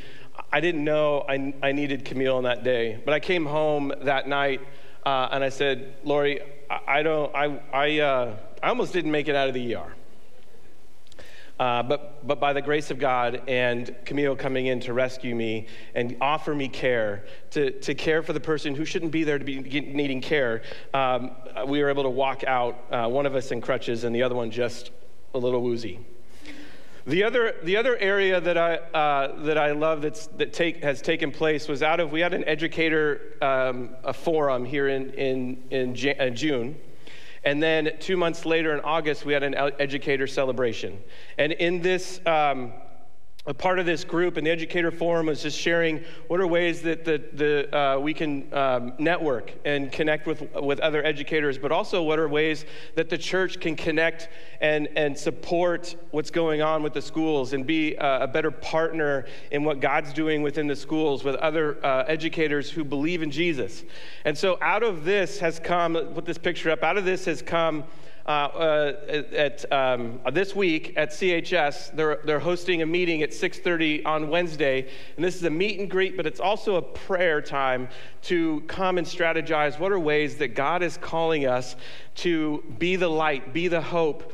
I 0.51 0.59
didn't 0.59 0.83
know 0.83 1.25
I, 1.29 1.55
I 1.63 1.71
needed 1.71 2.05
Camille 2.05 2.37
on 2.37 2.43
that 2.43 2.65
day. 2.65 3.01
But 3.05 3.15
I 3.15 3.21
came 3.21 3.47
home 3.47 3.93
that 4.03 4.27
night 4.27 4.61
uh, 5.07 5.29
and 5.31 5.45
I 5.45 5.51
said, 5.51 5.95
Lori, 6.03 6.41
I, 6.69 6.81
I 6.89 7.03
don't, 7.05 7.33
I, 7.37 7.61
I, 7.73 7.99
uh, 8.01 8.37
I 8.65 8.69
almost 8.69 8.93
didn't 8.93 9.13
make 9.13 9.29
it 9.29 9.37
out 9.37 9.47
of 9.47 9.55
the 9.55 9.77
ER. 9.77 9.95
Uh, 11.61 11.83
but, 11.83 12.27
but 12.27 12.41
by 12.41 12.55
the 12.55 12.63
grace 12.63 12.91
of 12.91 12.99
God 12.99 13.43
and 13.47 13.95
Camille 14.07 14.35
coming 14.35 14.65
in 14.65 14.81
to 14.81 14.95
rescue 14.95 15.35
me 15.35 15.67
and 15.95 16.17
offer 16.19 16.55
me 16.55 16.69
care, 16.69 17.27
to, 17.51 17.71
to 17.81 17.95
care 17.95 18.23
for 18.23 18.33
the 18.33 18.41
person 18.41 18.75
who 18.75 18.87
shouldn't 18.87 19.13
be 19.13 19.25
there 19.25 19.39
to 19.39 19.45
be 19.45 19.61
needing 19.61 20.23
care, 20.23 20.63
um, 20.95 21.33
we 21.67 21.83
were 21.83 21.91
able 21.91 22.05
to 22.05 22.09
walk 22.09 22.45
out, 22.45 22.83
uh, 22.91 23.07
one 23.07 23.27
of 23.27 23.35
us 23.35 23.51
in 23.53 23.61
crutches 23.61 24.05
and 24.05 24.17
the 24.17 24.23
other 24.23 24.35
one 24.35 24.51
just 24.51 24.91
a 25.35 25.39
little 25.39 25.61
woozy. 25.61 26.01
The 27.07 27.25
other, 27.25 27.55
the 27.63 27.77
other 27.77 27.95
area 27.99 28.41
that 28.41 28.57
I, 28.57 28.77
uh, 28.77 29.43
that 29.43 29.59
I 29.59 29.73
love 29.73 30.01
that's, 30.01 30.29
that 30.29 30.55
take, 30.55 30.83
has 30.83 31.03
taken 31.03 31.31
place 31.31 31.69
was 31.69 31.83
out 31.83 32.01
of, 32.01 32.11
we 32.11 32.21
had 32.21 32.33
an 32.33 32.45
educator 32.45 33.37
um, 33.43 33.91
a 34.03 34.15
forum 34.15 34.65
here 34.65 34.89
in, 34.89 35.11
in, 35.11 35.63
in, 35.71 35.95
in 35.95 36.35
June. 36.35 36.79
And 37.45 37.63
then 37.63 37.93
two 38.01 38.17
months 38.17 38.45
later 38.45 38.75
in 38.75 38.81
August, 38.81 39.25
we 39.25 39.33
had 39.33 39.43
an 39.43 39.55
educator 39.79 40.27
celebration. 40.27 41.03
And 41.39 41.53
in 41.53 41.81
this, 41.81 42.21
um, 42.27 42.73
a 43.47 43.55
part 43.55 43.79
of 43.79 43.87
this 43.87 44.05
group 44.05 44.37
and 44.37 44.47
the 44.47 44.51
educator 44.51 44.91
forum 44.91 45.27
was 45.27 45.43
just 45.43 45.59
sharing 45.59 46.05
what 46.29 46.41
are 46.41 46.47
ways 46.47 46.83
that 46.83 47.07
the, 47.07 47.23
the, 47.33 47.77
uh, 47.77 47.99
we 47.99 48.13
can 48.13 48.53
um, 48.53 48.93
network 48.99 49.55
and 49.65 49.91
connect 49.91 50.27
with, 50.27 50.47
with 50.57 50.79
other 50.81 51.03
educators, 51.05 51.57
but 51.57 51.73
also 51.73 52.03
what 52.03 52.19
are 52.19 52.29
ways 52.29 52.67
that 52.97 53.09
the 53.09 53.17
church 53.17 53.59
can 53.59 53.75
connect 53.75 54.29
and, 54.61 54.89
and 54.95 55.17
support 55.17 55.97
what's 56.11 56.31
going 56.31 56.61
on 56.61 56.83
with 56.83 56.93
the 56.93 57.01
schools 57.01 57.55
and 57.55 57.67
be 57.67 57.95
a, 57.95 58.25
a 58.25 58.27
better 58.29 58.51
partner 58.51 59.25
in 59.51 59.65
what 59.65 59.81
God's 59.81 60.13
doing 60.13 60.43
within 60.43 60.67
the 60.67 60.77
schools 60.77 61.25
with 61.25 61.37
other 61.37 61.83
uh, 61.83 62.05
educators 62.09 62.71
who 62.71 62.85
believe 62.85 63.23
in 63.23 63.31
Jesus. 63.31 63.85
And 64.27 64.37
so 64.37 64.59
out 64.61 64.83
of 64.83 65.05
this 65.05 65.39
has 65.39 65.59
come, 65.59 65.95
put 66.15 66.27
this 66.27 66.39
picture 66.39 66.71
up, 66.71 66.83
out 66.83 66.99
of 66.99 67.07
this 67.07 67.25
has 67.25 67.41
come 67.41 67.85
uh, 67.85 67.87
uh, 67.87 68.10
at, 68.27 69.73
um, 69.73 70.21
this 70.33 70.55
week 70.55 70.95
at 70.97 71.11
CHS, 71.11 71.95
they're, 71.95 72.21
they're 72.25 72.41
hosting 72.41 72.83
a 72.83 72.87
meeting 72.87 73.23
at 73.23 73.31
6.30 73.31 74.07
on 74.07 74.29
Wednesday. 74.29 74.89
And 75.17 75.25
this 75.25 75.37
is 75.37 75.45
a 75.45 75.51
meet 75.51 75.81
and 75.81 75.91
greet, 75.91 76.17
but 76.17 76.27
it's 76.27 76.41
also 76.41 76.77
a 76.77 76.83
prayer 76.83 77.41
time 77.41 77.89
to 78.23 78.63
come 78.63 78.99
and 78.99 79.07
strategize 79.07 79.79
what 79.79 79.93
are 79.93 79.99
ways 79.99 80.37
that 80.37 80.49
God 80.49 80.83
is 80.83 80.97
calling 80.97 81.47
us 81.47 81.77
to 82.17 82.63
be 82.79 82.97
the 82.97 83.09
light, 83.09 83.53
be 83.53 83.69
the 83.69 83.81
hope 83.81 84.33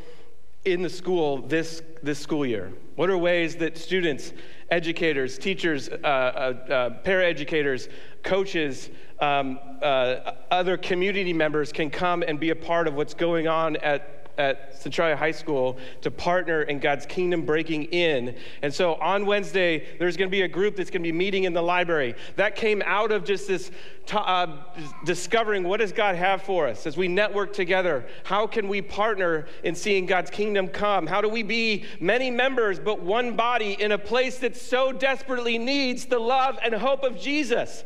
in 0.65 0.83
the 0.83 0.91
school 0.91 1.39
this, 1.43 1.83
this 2.03 2.19
school 2.19 2.45
year. 2.45 2.73
What 2.97 3.09
are 3.11 3.19
ways 3.19 3.57
that 3.57 3.79
students, 3.79 4.33
educators, 4.71 5.39
teachers, 5.39 5.89
uh, 5.89 5.95
uh, 5.95 6.73
uh 6.73 7.03
paraeducators, 7.05 7.89
coaches, 8.23 8.91
um, 9.21 9.59
uh, 9.83 10.33
other 10.51 10.77
community 10.77 11.33
members 11.33 11.73
can 11.73 11.91
come 11.91 12.23
and 12.23 12.39
be 12.39 12.51
a 12.51 12.57
part 12.57 12.87
of 12.87 12.95
what's 12.95 13.15
going 13.15 13.49
on 13.49 13.77
at 13.77 14.17
at 14.39 14.81
Centralia 14.81 15.17
High 15.17 15.31
School 15.31 15.79
to 16.03 16.11
partner 16.11 16.63
in 16.63 16.79
God's 16.79 17.07
kingdom 17.07 17.43
breaking 17.43 17.85
in. 17.85 18.37
And 18.63 18.73
so 18.73 18.95
on 18.95 19.27
Wednesday, 19.27 19.87
there's 19.99 20.17
going 20.17 20.29
to 20.29 20.33
be 20.33 20.43
a 20.43 20.49
group 20.49 20.77
that's 20.77 20.91
going 20.91 21.03
to 21.03 21.09
be 21.09 21.17
meeting 21.17 21.45
in 21.45 21.53
the 21.53 21.63
library. 21.63 22.15
That 22.37 22.57
came 22.57 22.83
out 22.85 23.13
of 23.13 23.25
just 23.25 23.49
this 23.49 23.71
uh, 24.13 24.59
discovering 25.05 25.65
what 25.65 25.81
does 25.81 25.93
God 25.93 26.15
have 26.17 26.43
for 26.43 26.69
us 26.69 26.87
as 26.87 26.97
we 26.97 27.09
network 27.09 27.53
together. 27.53 28.07
How 28.25 28.47
can 28.47 28.69
we 28.69 28.83
partner 28.83 29.47
in 29.65 29.75
seeing 29.75 30.07
God's 30.07 30.31
kingdom 30.31 30.69
come? 30.69 31.07
How 31.07 31.21
do 31.21 31.29
we 31.29 31.43
be 31.43 31.85
many 31.99 32.31
members 32.31 32.79
but 32.79 33.03
one 33.03 33.37
body 33.37 33.73
in 33.81 33.93
a 33.93 33.99
place 33.99 34.39
that 34.39 34.57
so 34.57 34.93
desperately 34.93 35.59
needs 35.59 36.07
the 36.07 36.19
love 36.19 36.59
and 36.63 36.75
hope 36.75 37.03
of 37.03 37.19
Jesus? 37.19 37.85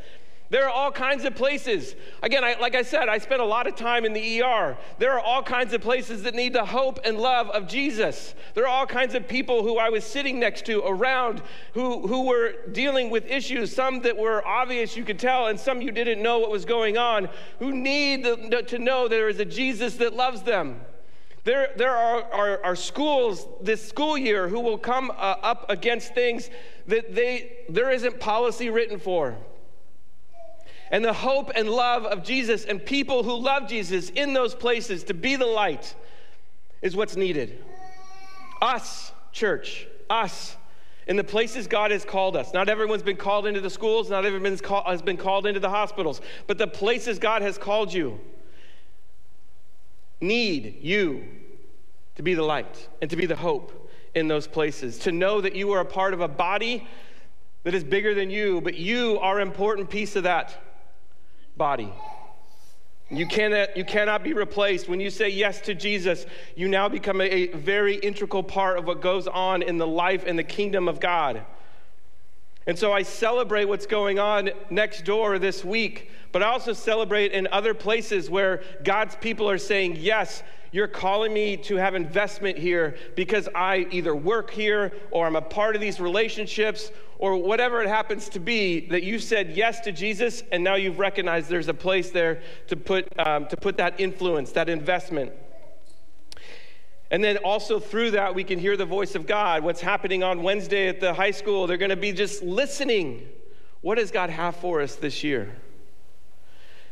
There 0.50 0.64
are 0.66 0.70
all 0.70 0.90
kinds 0.90 1.24
of 1.24 1.36
places. 1.36 1.94
Again, 2.22 2.42
I, 2.42 2.58
like 2.58 2.74
I 2.74 2.82
said, 2.82 3.08
I 3.08 3.18
spent 3.18 3.40
a 3.40 3.44
lot 3.44 3.68
of 3.68 3.76
time 3.76 4.04
in 4.04 4.12
the 4.12 4.42
ER. 4.42 4.76
There 4.98 5.12
are 5.12 5.20
all 5.20 5.44
kinds 5.44 5.72
of 5.72 5.80
places 5.80 6.24
that 6.24 6.34
need 6.34 6.54
the 6.54 6.64
hope 6.64 6.98
and 7.04 7.18
love 7.18 7.48
of 7.50 7.68
Jesus. 7.68 8.34
There 8.54 8.64
are 8.64 8.68
all 8.68 8.86
kinds 8.86 9.14
of 9.14 9.28
people 9.28 9.62
who 9.62 9.78
I 9.78 9.90
was 9.90 10.02
sitting 10.02 10.40
next 10.40 10.66
to 10.66 10.80
around 10.80 11.40
who, 11.74 12.04
who 12.08 12.26
were 12.26 12.54
dealing 12.72 13.10
with 13.10 13.26
issues, 13.26 13.72
some 13.72 14.00
that 14.00 14.16
were 14.16 14.44
obvious, 14.44 14.96
you 14.96 15.04
could 15.04 15.20
tell, 15.20 15.46
and 15.46 15.58
some 15.58 15.80
you 15.80 15.92
didn't 15.92 16.20
know 16.20 16.40
what 16.40 16.50
was 16.50 16.64
going 16.64 16.98
on, 16.98 17.28
who 17.60 17.70
need 17.70 18.24
the, 18.24 18.64
to 18.66 18.78
know 18.80 19.06
there 19.06 19.28
is 19.28 19.38
a 19.38 19.44
Jesus 19.44 19.96
that 19.96 20.14
loves 20.14 20.42
them. 20.42 20.80
There, 21.44 21.70
there 21.76 21.96
are, 21.96 22.24
are, 22.32 22.64
are 22.64 22.76
schools 22.76 23.46
this 23.62 23.88
school 23.88 24.18
year 24.18 24.48
who 24.48 24.58
will 24.58 24.78
come 24.78 25.12
uh, 25.12 25.36
up 25.42 25.70
against 25.70 26.12
things 26.12 26.50
that 26.88 27.14
they, 27.14 27.64
there 27.68 27.90
isn't 27.92 28.18
policy 28.18 28.68
written 28.68 28.98
for 28.98 29.38
and 30.90 31.04
the 31.04 31.12
hope 31.12 31.50
and 31.54 31.68
love 31.70 32.04
of 32.04 32.24
Jesus 32.24 32.64
and 32.64 32.84
people 32.84 33.22
who 33.22 33.36
love 33.36 33.68
Jesus 33.68 34.10
in 34.10 34.32
those 34.32 34.54
places 34.54 35.04
to 35.04 35.14
be 35.14 35.36
the 35.36 35.46
light 35.46 35.94
is 36.82 36.96
what's 36.96 37.16
needed. 37.16 37.64
Us, 38.60 39.12
church, 39.32 39.86
us 40.08 40.56
in 41.06 41.16
the 41.16 41.24
places 41.24 41.66
God 41.66 41.90
has 41.92 42.04
called 42.04 42.36
us. 42.36 42.52
Not 42.52 42.68
everyone's 42.68 43.02
been 43.02 43.16
called 43.16 43.46
into 43.46 43.60
the 43.60 43.70
schools, 43.70 44.10
not 44.10 44.24
everyone 44.24 44.58
has 44.86 45.02
been 45.02 45.16
called 45.16 45.46
into 45.46 45.60
the 45.60 45.70
hospitals, 45.70 46.20
but 46.46 46.58
the 46.58 46.66
places 46.66 47.18
God 47.18 47.42
has 47.42 47.56
called 47.56 47.92
you 47.92 48.20
need 50.20 50.78
you 50.82 51.24
to 52.16 52.22
be 52.22 52.34
the 52.34 52.42
light 52.42 52.88
and 53.00 53.08
to 53.10 53.16
be 53.16 53.26
the 53.26 53.36
hope 53.36 53.90
in 54.14 54.28
those 54.28 54.46
places, 54.46 54.98
to 54.98 55.12
know 55.12 55.40
that 55.40 55.54
you 55.54 55.70
are 55.72 55.80
a 55.80 55.84
part 55.84 56.12
of 56.12 56.20
a 56.20 56.28
body 56.28 56.86
that 57.62 57.74
is 57.74 57.84
bigger 57.84 58.14
than 58.14 58.28
you, 58.28 58.60
but 58.60 58.74
you 58.74 59.18
are 59.20 59.38
an 59.38 59.46
important 59.46 59.88
piece 59.88 60.16
of 60.16 60.24
that 60.24 60.62
body. 61.60 61.92
You 63.10 63.26
cannot, 63.26 63.76
you 63.76 63.84
cannot 63.84 64.24
be 64.24 64.32
replaced. 64.32 64.88
When 64.88 64.98
you 64.98 65.10
say 65.10 65.28
yes 65.28 65.60
to 65.62 65.74
Jesus, 65.74 66.24
you 66.56 66.68
now 66.68 66.88
become 66.88 67.20
a, 67.20 67.24
a 67.24 67.46
very 67.48 67.96
integral 67.96 68.42
part 68.42 68.78
of 68.78 68.86
what 68.86 69.02
goes 69.02 69.26
on 69.26 69.60
in 69.60 69.76
the 69.76 69.86
life 69.86 70.24
and 70.26 70.38
the 70.38 70.42
kingdom 70.42 70.88
of 70.88 71.00
God. 71.00 71.44
And 72.70 72.78
so 72.78 72.92
I 72.92 73.02
celebrate 73.02 73.64
what's 73.64 73.84
going 73.84 74.20
on 74.20 74.50
next 74.70 75.04
door 75.04 75.40
this 75.40 75.64
week, 75.64 76.08
but 76.30 76.40
I 76.40 76.46
also 76.46 76.72
celebrate 76.72 77.32
in 77.32 77.48
other 77.50 77.74
places 77.74 78.30
where 78.30 78.62
God's 78.84 79.16
people 79.16 79.50
are 79.50 79.58
saying, 79.58 79.96
Yes, 79.98 80.44
you're 80.70 80.86
calling 80.86 81.32
me 81.32 81.56
to 81.56 81.74
have 81.74 81.96
investment 81.96 82.56
here 82.56 82.96
because 83.16 83.48
I 83.56 83.88
either 83.90 84.14
work 84.14 84.52
here 84.52 84.92
or 85.10 85.26
I'm 85.26 85.34
a 85.34 85.42
part 85.42 85.74
of 85.74 85.80
these 85.80 85.98
relationships 85.98 86.92
or 87.18 87.36
whatever 87.38 87.82
it 87.82 87.88
happens 87.88 88.28
to 88.28 88.38
be, 88.38 88.86
that 88.90 89.02
you 89.02 89.18
said 89.18 89.56
yes 89.56 89.80
to 89.80 89.90
Jesus 89.90 90.44
and 90.52 90.62
now 90.62 90.76
you've 90.76 91.00
recognized 91.00 91.48
there's 91.48 91.66
a 91.66 91.74
place 91.74 92.12
there 92.12 92.40
to 92.68 92.76
put, 92.76 93.08
um, 93.18 93.48
to 93.48 93.56
put 93.56 93.78
that 93.78 93.98
influence, 93.98 94.52
that 94.52 94.68
investment. 94.68 95.32
And 97.10 97.24
then 97.24 97.38
also 97.38 97.80
through 97.80 98.12
that, 98.12 98.34
we 98.34 98.44
can 98.44 98.58
hear 98.58 98.76
the 98.76 98.86
voice 98.86 99.14
of 99.14 99.26
God. 99.26 99.64
What's 99.64 99.80
happening 99.80 100.22
on 100.22 100.42
Wednesday 100.42 100.88
at 100.88 101.00
the 101.00 101.12
high 101.12 101.32
school, 101.32 101.66
they're 101.66 101.76
going 101.76 101.90
to 101.90 101.96
be 101.96 102.12
just 102.12 102.42
listening. 102.42 103.28
What 103.80 103.96
does 103.96 104.10
God 104.10 104.30
have 104.30 104.54
for 104.56 104.80
us 104.80 104.94
this 104.94 105.24
year? 105.24 105.56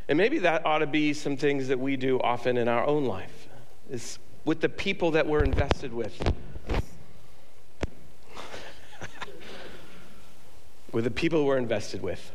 And 0.09 0.17
maybe 0.17 0.39
that 0.39 0.67
ought 0.67 0.79
to 0.79 0.87
be 0.87 1.13
some 1.13 1.37
things 1.37 1.69
that 1.69 1.79
we 1.79 1.97
do 1.97 2.19
often 2.21 2.57
in 2.57 2.67
our 2.67 2.85
own 2.85 3.05
life 3.05 3.49
is 3.91 4.19
with 4.45 4.61
the 4.61 4.69
people 4.69 5.11
that 5.13 5.27
we're 5.27 5.45
invested 5.45 5.93
with. 5.93 6.33
with 10.93 11.05
the 11.05 11.11
people 11.11 11.45
we're 11.45 11.59
invested 11.59 12.03
with. 12.03 12.33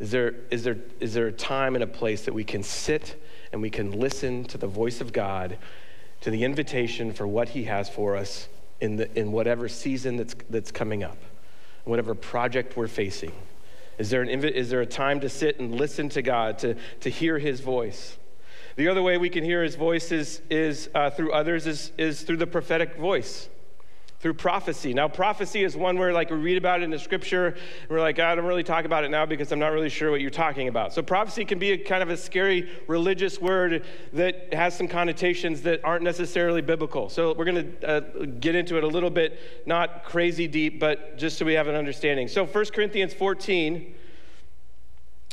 Is 0.00 0.10
there, 0.10 0.34
is, 0.50 0.64
there, 0.64 0.78
is 0.98 1.14
there 1.14 1.28
a 1.28 1.32
time 1.32 1.76
and 1.76 1.84
a 1.84 1.86
place 1.86 2.24
that 2.24 2.34
we 2.34 2.42
can 2.42 2.62
sit 2.62 3.22
and 3.52 3.60
we 3.60 3.70
can 3.70 3.92
listen 3.92 4.44
to 4.46 4.58
the 4.58 4.66
voice 4.66 5.00
of 5.00 5.12
God, 5.12 5.58
to 6.22 6.30
the 6.30 6.44
invitation 6.44 7.12
for 7.12 7.26
what 7.26 7.50
He 7.50 7.64
has 7.64 7.88
for 7.88 8.16
us 8.16 8.48
in, 8.80 8.96
the, 8.96 9.18
in 9.18 9.32
whatever 9.32 9.68
season 9.68 10.16
that's, 10.16 10.34
that's 10.50 10.70
coming 10.70 11.04
up, 11.04 11.18
whatever 11.84 12.14
project 12.14 12.76
we're 12.76 12.88
facing? 12.88 13.32
Is 13.98 14.10
there, 14.10 14.22
an, 14.22 14.28
is 14.28 14.70
there 14.70 14.80
a 14.80 14.86
time 14.86 15.20
to 15.20 15.28
sit 15.28 15.60
and 15.60 15.74
listen 15.74 16.08
to 16.10 16.22
God, 16.22 16.58
to, 16.60 16.76
to 17.00 17.10
hear 17.10 17.38
His 17.38 17.60
voice? 17.60 18.16
The 18.76 18.88
other 18.88 19.02
way 19.02 19.18
we 19.18 19.28
can 19.28 19.44
hear 19.44 19.62
his 19.62 19.74
voice 19.74 20.12
is, 20.12 20.40
is 20.48 20.88
uh, 20.94 21.10
through 21.10 21.32
others, 21.32 21.66
is, 21.66 21.92
is 21.98 22.22
through 22.22 22.38
the 22.38 22.46
prophetic 22.46 22.96
voice, 22.96 23.48
through 24.22 24.34
prophecy. 24.34 24.94
Now, 24.94 25.08
prophecy 25.08 25.64
is 25.64 25.76
one 25.76 25.98
where, 25.98 26.12
like, 26.12 26.30
we 26.30 26.36
read 26.36 26.56
about 26.56 26.80
it 26.80 26.84
in 26.84 26.90
the 26.90 26.98
scripture, 26.98 27.48
and 27.48 27.90
we're 27.90 28.00
like, 28.00 28.20
I 28.20 28.36
don't 28.36 28.44
really 28.44 28.62
talk 28.62 28.84
about 28.84 29.02
it 29.02 29.10
now 29.10 29.26
because 29.26 29.50
I'm 29.50 29.58
not 29.58 29.72
really 29.72 29.88
sure 29.88 30.12
what 30.12 30.20
you're 30.20 30.30
talking 30.30 30.68
about. 30.68 30.94
So, 30.94 31.02
prophecy 31.02 31.44
can 31.44 31.58
be 31.58 31.72
a 31.72 31.78
kind 31.78 32.04
of 32.04 32.08
a 32.08 32.16
scary 32.16 32.70
religious 32.86 33.40
word 33.40 33.84
that 34.12 34.54
has 34.54 34.78
some 34.78 34.86
connotations 34.86 35.62
that 35.62 35.84
aren't 35.84 36.04
necessarily 36.04 36.62
biblical. 36.62 37.08
So, 37.08 37.34
we're 37.34 37.44
going 37.44 37.76
to 37.80 37.88
uh, 37.88 38.00
get 38.38 38.54
into 38.54 38.78
it 38.78 38.84
a 38.84 38.86
little 38.86 39.10
bit, 39.10 39.40
not 39.66 40.04
crazy 40.04 40.46
deep, 40.46 40.78
but 40.78 41.18
just 41.18 41.36
so 41.36 41.44
we 41.44 41.54
have 41.54 41.66
an 41.66 41.74
understanding. 41.74 42.28
So, 42.28 42.46
1 42.46 42.64
Corinthians 42.66 43.12
14 43.12 43.94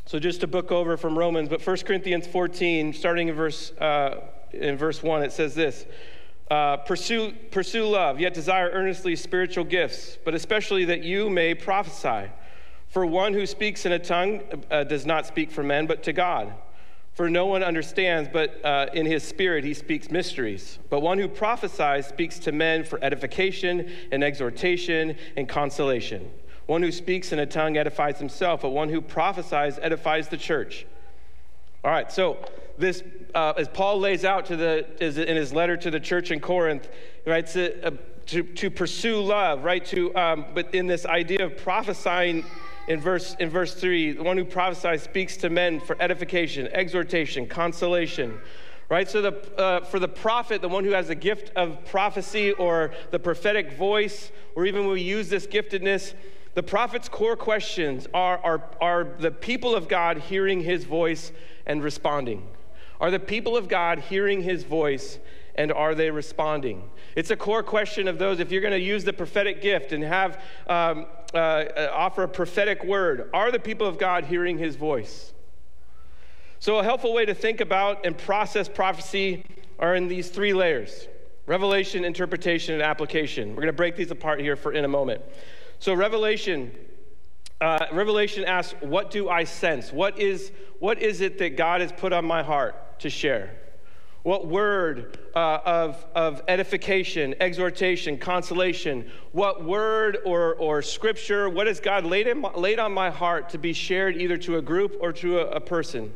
so 0.06 0.18
just 0.18 0.42
to 0.42 0.48
book 0.48 0.72
over 0.72 0.98
from 0.98 1.16
Romans, 1.16 1.50
but 1.50 1.64
1 1.64 1.78
Corinthians 1.86 2.26
14, 2.26 2.94
starting 2.94 3.28
in 3.28 3.36
verse, 3.36 3.72
uh, 3.74 4.22
in 4.52 4.76
verse 4.76 5.04
1, 5.04 5.22
it 5.22 5.32
says 5.32 5.54
this 5.54 5.86
uh, 6.50 6.78
pursue, 6.78 7.32
pursue 7.52 7.88
love, 7.88 8.20
yet 8.20 8.34
desire 8.34 8.70
earnestly 8.72 9.16
spiritual 9.16 9.64
gifts, 9.64 10.18
but 10.26 10.34
especially 10.34 10.86
that 10.86 11.04
you 11.04 11.30
may 11.30 11.54
prophesy. 11.54 12.32
For 12.88 13.06
one 13.06 13.34
who 13.34 13.46
speaks 13.46 13.86
in 13.86 13.92
a 13.92 14.00
tongue 14.00 14.42
uh, 14.72 14.84
does 14.84 15.06
not 15.06 15.28
speak 15.28 15.52
for 15.52 15.62
men, 15.62 15.86
but 15.86 16.02
to 16.04 16.14
God. 16.14 16.54
For 17.14 17.30
no 17.30 17.46
one 17.46 17.64
understands, 17.64 18.30
but 18.32 18.64
uh, 18.66 18.88
in 18.94 19.06
his 19.06 19.24
spirit 19.24 19.64
he 19.64 19.74
speaks 19.74 20.10
mysteries. 20.10 20.80
But 20.90 21.02
one 21.02 21.20
who 21.20 21.28
prophesies 21.28 22.08
speaks 22.08 22.40
to 22.40 22.52
men 22.52 22.84
for 22.84 23.04
edification 23.04 23.92
and 24.12 24.24
exhortation 24.24 25.18
and 25.36 25.48
consolation. 25.48 26.32
One 26.66 26.82
who 26.82 26.92
speaks 26.92 27.32
in 27.32 27.40
a 27.40 27.46
tongue 27.46 27.78
edifies 27.78 28.20
himself, 28.20 28.62
but 28.62 28.70
one 28.70 28.90
who 28.90 29.02
prophesies 29.02 29.78
edifies 29.82 30.30
the 30.30 30.38
church. 30.38 30.86
All 31.84 31.92
right, 31.92 32.12
so 32.12 32.38
this, 32.80 33.04
uh, 33.36 33.54
as 33.58 33.68
Paul 33.68 34.00
lays 34.00 34.26
out 34.26 34.46
to 34.48 34.56
the, 34.56 35.04
in 35.04 35.36
his 35.36 35.54
letter 35.54 35.78
to 35.78 35.92
the 35.92 36.00
church 36.00 36.32
in 36.32 36.40
Corinth, 36.40 36.90
right, 37.26 37.46
to, 37.48 37.86
uh, 37.86 37.92
to, 38.28 38.44
to, 38.44 38.70
pursue 38.72 39.22
love, 39.22 39.64
right, 39.64 39.86
to, 39.86 40.16
um, 40.16 40.46
but 40.54 40.74
in 40.74 40.88
this 40.88 41.06
idea 41.06 41.46
of 41.46 41.58
prophesying 41.58 42.46
in 42.88 43.00
verse, 43.00 43.36
in 43.40 43.50
verse 43.50 43.76
3, 43.76 44.14
the 44.14 44.24
one 44.24 44.38
who 44.38 44.46
prophesies 44.46 45.04
speaks 45.04 45.38
to 45.38 45.50
men 45.50 45.80
for 45.80 45.96
edification, 46.02 46.68
exhortation, 46.70 47.48
consolation, 47.48 48.40
right? 48.90 49.08
So 49.08 49.22
the, 49.22 49.62
uh, 49.62 49.86
for 49.86 50.00
the 50.00 50.08
prophet, 50.08 50.62
the 50.62 50.70
one 50.70 50.84
who 50.84 50.92
has 50.92 51.10
the 51.10 51.16
gift 51.16 51.52
of 51.56 51.86
prophecy 51.86 52.54
or 52.54 52.92
the 53.12 53.20
prophetic 53.20 53.74
voice, 53.74 54.32
or 54.56 54.66
even 54.66 54.82
when 54.82 54.94
we 54.94 55.02
use 55.02 55.30
this 55.30 55.46
giftedness, 55.46 56.14
the 56.56 56.64
prophet's 56.64 57.08
core 57.08 57.36
questions 57.36 58.08
are, 58.14 58.40
are, 58.40 58.64
are 58.82 59.04
the 59.20 59.32
people 59.32 59.76
of 59.76 59.88
God 59.88 60.18
hearing 60.18 60.62
his 60.62 60.84
voice 60.84 61.32
and 61.68 61.84
responding? 61.84 62.48
Are 63.00 63.12
the 63.12 63.20
people 63.20 63.56
of 63.56 63.68
God 63.68 64.00
hearing 64.00 64.42
his 64.42 64.64
voice 64.64 65.20
and 65.56 65.72
are 65.72 65.96
they 65.96 66.12
responding? 66.12 66.90
It's 67.16 67.32
a 67.32 67.36
core 67.36 67.64
question 67.64 68.08
of 68.08 68.18
those. 68.18 68.40
If 68.40 68.52
you're 68.52 68.62
going 68.62 68.74
to 68.74 68.80
use 68.80 69.04
the 69.04 69.14
prophetic 69.14 69.62
gift 69.62 69.92
and 69.92 70.04
have 70.04 70.42
um, 70.68 71.06
uh, 71.34 71.38
uh, 71.38 71.92
offer 71.94 72.24
a 72.24 72.28
prophetic 72.28 72.84
word, 72.84 73.30
are 73.34 73.52
the 73.52 73.60
people 73.60 73.88
of 73.88 73.98
God 73.98 74.26
hearing 74.26 74.58
his 74.58 74.76
voice? 74.76 75.34
So, 76.60 76.80
a 76.80 76.84
helpful 76.84 77.14
way 77.14 77.26
to 77.26 77.34
think 77.34 77.62
about 77.62 78.06
and 78.06 78.18
process 78.18 78.68
prophecy 78.68 79.46
are 79.80 79.96
in 79.96 80.08
these 80.08 80.30
three 80.30 80.54
layers 80.54 81.08
revelation, 81.46 82.06
interpretation, 82.06 82.76
and 82.76 82.84
application. 82.84 83.50
We're 83.50 83.64
going 83.64 83.68
to 83.68 83.74
break 83.74 83.96
these 83.96 84.12
apart 84.12 84.40
here 84.40 84.56
for 84.56 84.72
in 84.72 84.86
a 84.86 84.88
moment. 84.88 85.24
So 85.80 85.94
Revelation, 85.96 86.72
uh, 87.60 87.88
Revelation 87.92 88.46
asks, 88.46 88.76
"What 88.82 89.10
do 89.10 89.30
I 89.30 89.46
sense? 89.46 89.92
What 89.92 90.20
is 90.20 90.52
what 90.80 91.02
is 91.02 91.22
it 91.22 91.40
that 91.40 91.58
God 91.58 91.82
has 91.82 91.92
put 91.92 92.14
on 92.14 92.24
my 92.26 92.44
heart 92.44 92.76
to 93.00 93.10
share? 93.10 93.52
What 94.24 94.48
word 94.48 95.18
uh, 95.34 95.60
of, 95.66 96.06
of 96.14 96.42
edification, 96.48 97.36
exhortation, 97.40 98.18
consolation? 98.18 99.10
What 99.32 99.64
word 99.64 100.18
or, 100.26 100.56
or 100.56 100.82
scripture? 100.82 101.50
What 101.50 101.68
has 101.68 101.80
God 101.80 102.04
laid, 102.04 102.28
in, 102.28 102.42
laid 102.56 102.80
on 102.80 102.92
my 102.92 103.10
heart 103.10 103.50
to 103.50 103.58
be 103.58 103.72
shared 103.72 104.18
either 104.18 104.36
to 104.38 104.58
a 104.58 104.62
group 104.62 104.98
or 105.00 105.14
to 105.14 105.40
a, 105.40 105.46
a 105.52 105.60
person? 105.62 106.14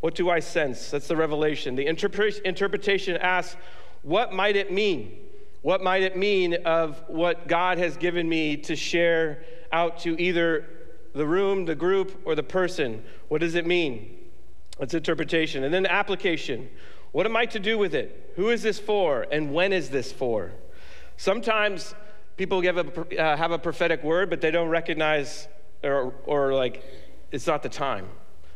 What 0.00 0.14
do 0.14 0.30
I 0.30 0.38
sense? 0.38 0.90
That's 0.90 1.08
the 1.08 1.16
revelation. 1.16 1.74
The 1.74 1.86
interpretation 1.86 3.16
asks, 3.16 3.56
What 4.02 4.32
might 4.32 4.54
it 4.54 4.72
mean? 4.72 5.18
What 5.62 5.82
might 5.82 6.02
it 6.02 6.16
mean 6.16 6.54
of 6.64 7.02
what 7.08 7.48
God 7.48 7.78
has 7.78 7.96
given 7.96 8.28
me 8.28 8.56
to 8.58 8.76
share 8.76 9.44
out 9.72 9.98
to 10.00 10.20
either 10.20 10.68
the 11.14 11.26
room, 11.26 11.66
the 11.66 11.74
group, 11.74 12.20
or 12.24 12.34
the 12.34 12.42
person? 12.42 13.02
What 13.28 13.40
does 13.40 13.54
it 13.56 13.66
mean? 13.66 14.21
That's 14.78 14.94
interpretation. 14.94 15.64
And 15.64 15.72
then 15.72 15.86
application. 15.86 16.68
What 17.12 17.26
am 17.26 17.36
I 17.36 17.46
to 17.46 17.60
do 17.60 17.76
with 17.76 17.94
it? 17.94 18.32
Who 18.36 18.50
is 18.50 18.62
this 18.62 18.78
for? 18.78 19.26
And 19.30 19.52
when 19.52 19.72
is 19.72 19.90
this 19.90 20.12
for? 20.12 20.52
Sometimes 21.16 21.94
people 22.36 22.60
a, 22.78 23.20
uh, 23.20 23.36
have 23.36 23.52
a 23.52 23.58
prophetic 23.58 24.02
word, 24.02 24.30
but 24.30 24.40
they 24.40 24.50
don't 24.50 24.68
recognize 24.68 25.46
or, 25.84 26.14
or 26.24 26.54
like 26.54 26.84
it's 27.30 27.46
not 27.46 27.62
the 27.62 27.68
time. 27.68 28.08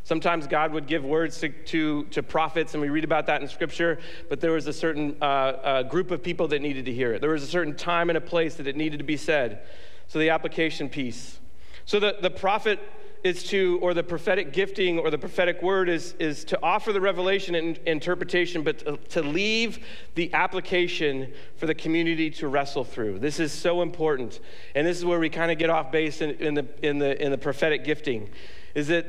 Sometimes 0.04 0.46
God 0.46 0.72
would 0.72 0.86
give 0.86 1.04
words 1.04 1.40
to, 1.40 1.48
to, 1.48 2.04
to, 2.04 2.22
prophets, 2.22 2.74
and 2.74 2.80
we 2.80 2.90
read 2.90 3.02
about 3.02 3.26
that 3.26 3.42
in 3.42 3.48
Scripture, 3.48 3.98
but 4.28 4.40
there 4.40 4.52
was 4.52 4.68
a 4.68 4.72
certain 4.72 5.16
uh, 5.20 5.24
uh, 5.24 5.82
group 5.82 6.12
of 6.12 6.22
people 6.22 6.46
that 6.48 6.62
needed 6.62 6.84
to 6.84 6.92
hear 6.92 7.12
it. 7.12 7.20
There 7.20 7.30
was 7.30 7.42
a 7.42 7.48
certain 7.48 7.74
time 7.74 8.08
and 8.08 8.16
a 8.16 8.20
place 8.20 8.54
that 8.54 8.68
it 8.68 8.76
needed 8.76 8.98
to 8.98 9.04
be 9.04 9.16
said. 9.16 9.62
So 10.06 10.20
the 10.20 10.30
application 10.30 10.88
piece. 10.88 11.40
So 11.86 11.98
the, 11.98 12.18
the 12.20 12.30
prophet 12.30 12.78
is 13.24 13.42
to, 13.44 13.78
or 13.82 13.94
the 13.94 14.02
prophetic 14.02 14.52
gifting 14.52 14.98
or 14.98 15.10
the 15.10 15.18
prophetic 15.18 15.62
word 15.62 15.88
is, 15.88 16.14
is 16.18 16.44
to 16.44 16.58
offer 16.62 16.92
the 16.92 17.00
revelation 17.00 17.54
and 17.54 17.78
interpretation, 17.86 18.62
but 18.62 18.78
to, 18.80 18.96
to 19.08 19.22
leave 19.22 19.84
the 20.14 20.32
application 20.32 21.32
for 21.56 21.66
the 21.66 21.74
community 21.74 22.30
to 22.30 22.48
wrestle 22.48 22.84
through. 22.84 23.18
This 23.18 23.40
is 23.40 23.52
so 23.52 23.82
important. 23.82 24.40
And 24.74 24.86
this 24.86 24.96
is 24.96 25.04
where 25.04 25.18
we 25.18 25.28
kind 25.28 25.50
of 25.50 25.58
get 25.58 25.70
off 25.70 25.90
base 25.90 26.20
in, 26.20 26.30
in, 26.36 26.54
the, 26.54 26.66
in, 26.82 26.98
the, 26.98 27.22
in 27.22 27.30
the 27.30 27.38
prophetic 27.38 27.84
gifting, 27.84 28.30
is 28.74 28.88
that 28.88 29.06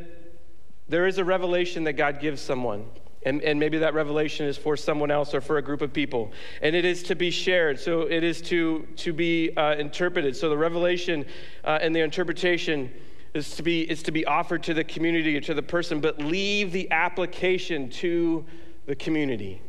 there 0.90 1.06
is 1.06 1.18
a 1.18 1.26
revelation 1.26 1.84
that 1.84 1.94
God 1.94 2.20
gives 2.20 2.42
someone. 2.42 2.86
And, 3.24 3.42
and 3.42 3.60
maybe 3.60 3.80
that 3.80 3.94
revelation 3.94 4.46
is 4.46 4.58
for 4.58 4.78
someone 4.78 5.12
else 5.12 5.34
or 5.34 5.42
for 5.42 5.58
a 5.58 5.62
group 5.62 5.82
of 5.82 5.92
people. 5.92 6.32
And 6.62 6.76
it 6.76 6.86
is 6.86 7.04
to 7.04 7.16
be 7.16 7.30
shared. 7.30 7.78
So 7.78 8.04
it 8.04 8.24
is 8.24 8.42
to, 8.44 8.88
to 8.98 9.12
be 9.12 9.52
uh, 9.58 9.76
interpreted. 9.76 10.36
So 10.36 10.50
the 10.50 10.58
revelation 10.58 11.26
uh, 11.66 11.80
and 11.82 11.94
the 11.94 12.00
interpretation 12.02 12.90
is 13.38 13.56
to, 13.56 13.64
be, 13.64 13.90
is 13.90 14.04
to 14.04 14.12
be 14.12 14.26
offered 14.26 14.64
to 14.64 14.74
the 14.74 14.84
community 14.84 15.38
or 15.38 15.42
to 15.42 15.54
the 15.54 15.64
person, 15.64 16.02
but 16.02 16.20
leave 16.20 16.72
the 16.72 16.92
application 16.92 17.90
to 17.90 18.46
the 18.86 18.96
community. 18.96 19.62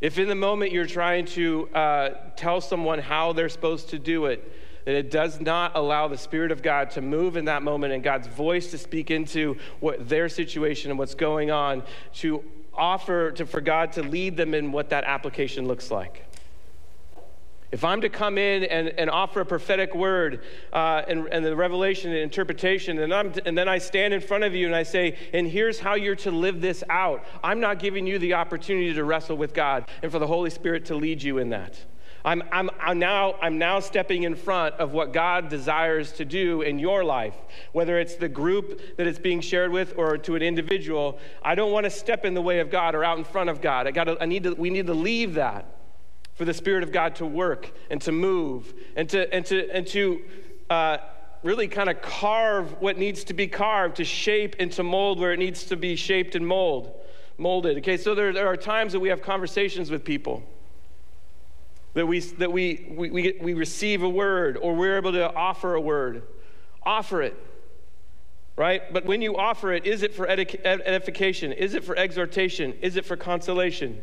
If 0.00 0.18
in 0.18 0.28
the 0.28 0.34
moment 0.34 0.72
you're 0.72 0.86
trying 0.86 1.26
to 1.26 1.68
uh, 1.74 2.08
tell 2.36 2.62
someone 2.62 2.98
how 2.98 3.34
they're 3.34 3.50
supposed 3.50 3.90
to 3.90 3.98
do 3.98 4.26
it, 4.26 4.50
that 4.86 4.94
it 4.94 5.10
does 5.10 5.40
not 5.40 5.72
allow 5.76 6.08
the 6.08 6.16
Spirit 6.16 6.50
of 6.50 6.62
God 6.62 6.90
to 6.92 7.02
move 7.02 7.36
in 7.36 7.44
that 7.44 7.62
moment 7.62 7.92
and 7.92 8.02
God's 8.02 8.26
voice 8.26 8.70
to 8.70 8.78
speak 8.78 9.10
into 9.10 9.58
what 9.80 10.08
their 10.08 10.30
situation 10.30 10.90
and 10.90 10.98
what's 10.98 11.14
going 11.14 11.50
on, 11.50 11.82
to 12.14 12.42
offer 12.72 13.30
to, 13.32 13.44
for 13.44 13.60
God 13.60 13.92
to 13.92 14.02
lead 14.02 14.38
them 14.38 14.54
in 14.54 14.72
what 14.72 14.88
that 14.88 15.04
application 15.04 15.68
looks 15.68 15.90
like. 15.90 16.29
If 17.72 17.84
I'm 17.84 18.00
to 18.00 18.08
come 18.08 18.36
in 18.36 18.64
and, 18.64 18.88
and 18.88 19.08
offer 19.08 19.40
a 19.40 19.46
prophetic 19.46 19.94
word 19.94 20.42
uh, 20.72 21.02
and, 21.06 21.28
and 21.28 21.44
the 21.44 21.54
revelation 21.54 22.10
and 22.10 22.18
interpretation, 22.18 22.98
and, 22.98 23.14
I'm, 23.14 23.32
and 23.46 23.56
then 23.56 23.68
I 23.68 23.78
stand 23.78 24.12
in 24.12 24.20
front 24.20 24.42
of 24.42 24.54
you 24.54 24.66
and 24.66 24.74
I 24.74 24.82
say, 24.82 25.16
and 25.32 25.46
here's 25.46 25.78
how 25.78 25.94
you're 25.94 26.16
to 26.16 26.32
live 26.32 26.60
this 26.60 26.82
out, 26.90 27.24
I'm 27.44 27.60
not 27.60 27.78
giving 27.78 28.08
you 28.08 28.18
the 28.18 28.34
opportunity 28.34 28.92
to 28.92 29.04
wrestle 29.04 29.36
with 29.36 29.54
God 29.54 29.88
and 30.02 30.10
for 30.10 30.18
the 30.18 30.26
Holy 30.26 30.50
Spirit 30.50 30.86
to 30.86 30.96
lead 30.96 31.22
you 31.22 31.38
in 31.38 31.50
that. 31.50 31.78
I'm, 32.24 32.42
I'm, 32.52 32.70
I'm, 32.80 32.98
now, 32.98 33.36
I'm 33.40 33.56
now 33.56 33.80
stepping 33.80 34.24
in 34.24 34.34
front 34.34 34.74
of 34.74 34.92
what 34.92 35.12
God 35.12 35.48
desires 35.48 36.12
to 36.14 36.24
do 36.24 36.62
in 36.62 36.78
your 36.78 37.02
life, 37.04 37.36
whether 37.72 37.98
it's 37.98 38.16
the 38.16 38.28
group 38.28 38.96
that 38.96 39.06
it's 39.06 39.18
being 39.18 39.40
shared 39.40 39.70
with 39.70 39.94
or 39.96 40.18
to 40.18 40.34
an 40.34 40.42
individual. 40.42 41.18
I 41.42 41.54
don't 41.54 41.72
want 41.72 41.84
to 41.84 41.90
step 41.90 42.24
in 42.24 42.34
the 42.34 42.42
way 42.42 42.58
of 42.58 42.70
God 42.70 42.94
or 42.94 43.04
out 43.04 43.16
in 43.16 43.24
front 43.24 43.48
of 43.48 43.62
God. 43.62 43.86
I 43.86 43.92
gotta, 43.92 44.18
I 44.20 44.26
need 44.26 44.42
to, 44.42 44.54
we 44.54 44.70
need 44.70 44.86
to 44.88 44.94
leave 44.94 45.34
that 45.34 45.79
for 46.40 46.46
the 46.46 46.54
Spirit 46.54 46.82
of 46.82 46.90
God 46.90 47.16
to 47.16 47.26
work 47.26 47.70
and 47.90 48.00
to 48.00 48.12
move 48.12 48.72
and 48.96 49.06
to, 49.10 49.30
and 49.30 49.44
to, 49.44 49.70
and 49.76 49.86
to 49.88 50.22
uh, 50.70 50.96
really 51.42 51.68
kind 51.68 51.90
of 51.90 52.00
carve 52.00 52.80
what 52.80 52.96
needs 52.96 53.24
to 53.24 53.34
be 53.34 53.46
carved, 53.46 53.96
to 53.96 54.06
shape 54.06 54.56
and 54.58 54.72
to 54.72 54.82
mold 54.82 55.20
where 55.20 55.34
it 55.34 55.38
needs 55.38 55.64
to 55.64 55.76
be 55.76 55.96
shaped 55.96 56.34
and 56.34 56.46
mold, 56.46 56.98
molded. 57.36 57.76
Okay, 57.76 57.98
so 57.98 58.14
there, 58.14 58.32
there 58.32 58.46
are 58.46 58.56
times 58.56 58.94
that 58.94 59.00
we 59.00 59.10
have 59.10 59.20
conversations 59.20 59.90
with 59.90 60.02
people 60.02 60.42
that 61.92 62.06
we, 62.06 62.20
that 62.20 62.50
we, 62.50 62.86
we, 62.88 63.10
we, 63.10 63.38
we 63.38 63.52
receive 63.52 64.02
a 64.02 64.08
word 64.08 64.56
or 64.56 64.74
we're 64.74 64.96
able 64.96 65.12
to 65.12 65.30
offer 65.34 65.74
a 65.74 65.80
word. 65.80 66.22
Offer 66.84 67.20
it, 67.20 67.36
right? 68.56 68.90
But 68.90 69.04
when 69.04 69.20
you 69.20 69.36
offer 69.36 69.74
it, 69.74 69.84
is 69.84 70.02
it 70.02 70.14
for 70.14 70.26
edification? 70.26 71.52
Is 71.52 71.74
it 71.74 71.84
for 71.84 71.94
exhortation? 71.98 72.72
Is 72.80 72.96
it 72.96 73.04
for 73.04 73.18
consolation? 73.18 74.00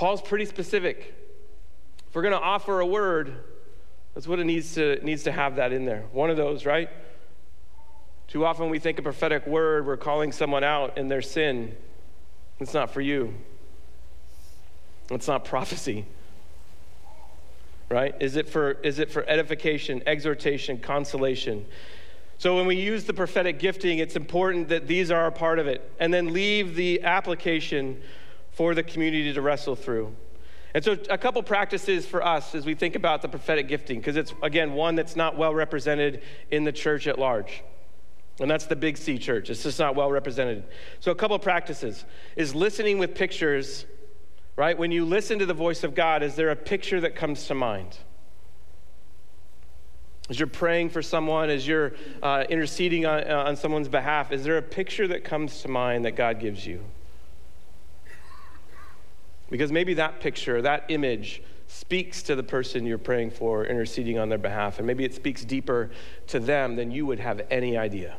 Paul's 0.00 0.22
pretty 0.22 0.46
specific. 0.46 1.14
If 2.08 2.14
we're 2.14 2.22
going 2.22 2.32
to 2.32 2.40
offer 2.40 2.80
a 2.80 2.86
word, 2.86 3.34
that's 4.14 4.26
what 4.26 4.38
it 4.38 4.44
needs 4.44 4.72
to, 4.76 4.98
needs 5.04 5.24
to 5.24 5.30
have 5.30 5.56
that 5.56 5.74
in 5.74 5.84
there. 5.84 6.04
One 6.12 6.30
of 6.30 6.38
those, 6.38 6.64
right? 6.64 6.88
Too 8.26 8.46
often 8.46 8.70
we 8.70 8.78
think 8.78 8.98
a 8.98 9.02
prophetic 9.02 9.46
word, 9.46 9.86
we're 9.86 9.98
calling 9.98 10.32
someone 10.32 10.64
out 10.64 10.96
in 10.96 11.08
their 11.08 11.20
sin. 11.20 11.76
It's 12.60 12.72
not 12.72 12.94
for 12.94 13.02
you. 13.02 13.34
It's 15.10 15.28
not 15.28 15.44
prophecy 15.44 16.06
right? 17.90 18.14
Is 18.20 18.36
it 18.36 18.48
for, 18.48 18.70
is 18.84 19.00
it 19.00 19.10
for 19.10 19.28
edification, 19.28 20.00
exhortation, 20.06 20.78
consolation? 20.78 21.66
So 22.38 22.54
when 22.54 22.64
we 22.66 22.76
use 22.76 23.04
the 23.04 23.12
prophetic 23.12 23.58
gifting, 23.58 23.98
it's 23.98 24.14
important 24.16 24.68
that 24.68 24.86
these 24.86 25.10
are 25.10 25.26
a 25.26 25.32
part 25.32 25.58
of 25.58 25.66
it. 25.66 25.92
And 25.98 26.14
then 26.14 26.32
leave 26.32 26.76
the 26.76 27.02
application 27.02 28.00
for 28.60 28.74
the 28.74 28.82
community 28.82 29.32
to 29.32 29.40
wrestle 29.40 29.74
through. 29.74 30.14
And 30.74 30.84
so, 30.84 30.98
a 31.08 31.16
couple 31.16 31.42
practices 31.42 32.04
for 32.04 32.22
us 32.22 32.54
as 32.54 32.66
we 32.66 32.74
think 32.74 32.94
about 32.94 33.22
the 33.22 33.28
prophetic 33.28 33.68
gifting, 33.68 34.00
because 34.00 34.18
it's, 34.18 34.34
again, 34.42 34.74
one 34.74 34.96
that's 34.96 35.16
not 35.16 35.34
well 35.34 35.54
represented 35.54 36.20
in 36.50 36.64
the 36.64 36.70
church 36.70 37.06
at 37.06 37.18
large. 37.18 37.64
And 38.38 38.50
that's 38.50 38.66
the 38.66 38.76
big 38.76 38.98
C 38.98 39.16
church. 39.16 39.48
It's 39.48 39.62
just 39.62 39.78
not 39.78 39.94
well 39.94 40.10
represented. 40.10 40.64
So, 41.00 41.10
a 41.10 41.14
couple 41.14 41.38
practices 41.38 42.04
is 42.36 42.54
listening 42.54 42.98
with 42.98 43.14
pictures 43.14 43.86
right? 44.56 44.76
When 44.76 44.92
you 44.92 45.06
listen 45.06 45.38
to 45.38 45.46
the 45.46 45.54
voice 45.54 45.82
of 45.82 45.94
God, 45.94 46.22
is 46.22 46.34
there 46.36 46.50
a 46.50 46.56
picture 46.56 47.00
that 47.00 47.14
comes 47.14 47.46
to 47.46 47.54
mind? 47.54 47.96
As 50.28 50.38
you're 50.38 50.48
praying 50.48 50.90
for 50.90 51.00
someone, 51.00 51.48
as 51.48 51.66
you're 51.66 51.94
uh, 52.22 52.44
interceding 52.50 53.06
on, 53.06 53.24
uh, 53.24 53.44
on 53.46 53.56
someone's 53.56 53.88
behalf, 53.88 54.32
is 54.32 54.44
there 54.44 54.58
a 54.58 54.62
picture 54.62 55.08
that 55.08 55.24
comes 55.24 55.62
to 55.62 55.68
mind 55.68 56.04
that 56.04 56.10
God 56.10 56.40
gives 56.40 56.66
you? 56.66 56.84
Because 59.50 59.72
maybe 59.72 59.94
that 59.94 60.20
picture, 60.20 60.62
that 60.62 60.84
image, 60.88 61.42
speaks 61.66 62.22
to 62.24 62.34
the 62.34 62.42
person 62.42 62.84
you're 62.84 62.98
praying 62.98 63.30
for, 63.30 63.64
interceding 63.64 64.18
on 64.18 64.28
their 64.28 64.38
behalf, 64.38 64.78
and 64.78 64.86
maybe 64.86 65.04
it 65.04 65.14
speaks 65.14 65.44
deeper 65.44 65.90
to 66.26 66.40
them 66.40 66.74
than 66.74 66.90
you 66.90 67.06
would 67.06 67.20
have 67.20 67.42
any 67.50 67.76
idea. 67.76 68.16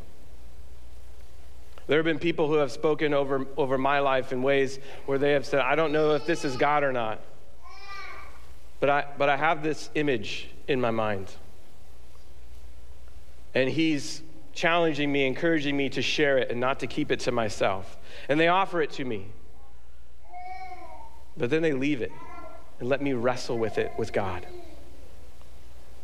There 1.88 1.98
have 1.98 2.06
been 2.06 2.20
people 2.20 2.48
who 2.48 2.56
have 2.56 2.72
spoken 2.72 3.14
over, 3.14 3.46
over 3.58 3.78
my 3.78 4.00
life 4.00 4.32
in 4.32 4.42
ways 4.42 4.80
where 5.06 5.18
they 5.18 5.34
have 5.34 5.46
said, 5.46 5.60
I 5.60 5.76
don't 5.76 5.92
know 5.92 6.16
if 6.16 6.26
this 6.26 6.46
is 6.46 6.56
God 6.56 6.84
or 6.84 6.94
not. 6.94 7.20
But 8.80 8.90
I, 8.90 9.06
but 9.18 9.28
I 9.28 9.36
have 9.36 9.62
this 9.62 9.90
image 9.96 10.50
in 10.68 10.80
my 10.80 10.92
mind. 10.92 11.32
And 13.54 13.70
he's 13.70 14.22
challenging 14.54 15.12
me, 15.12 15.26
encouraging 15.26 15.76
me 15.76 15.90
to 15.90 16.02
share 16.02 16.38
it 16.38 16.50
and 16.50 16.60
not 16.60 16.80
to 16.80 16.88
keep 16.88 17.12
it 17.12 17.20
to 17.22 17.32
myself. 17.32 17.98
And 18.30 18.40
they 18.40 18.48
offer 18.48 18.82
it 18.82 18.92
to 18.92 19.06
me. 19.06 19.28
But 21.42 21.50
then 21.50 21.64
they 21.64 21.74
leave 21.74 22.04
it 22.04 22.12
and 22.80 22.88
let 22.88 23.02
me 23.02 23.14
wrestle 23.14 23.58
with 23.58 23.80
it 23.80 23.92
with 23.98 24.14
God. 24.14 24.46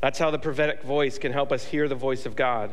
That's 0.02 0.17
how 0.17 0.32
the 0.32 0.39
prophetic 0.39 0.82
voice 0.82 1.19
can 1.19 1.32
help 1.32 1.52
us 1.52 1.63
hear 1.63 1.88
the 1.88 1.93
voice 1.93 2.26
of 2.26 2.36
God. 2.36 2.71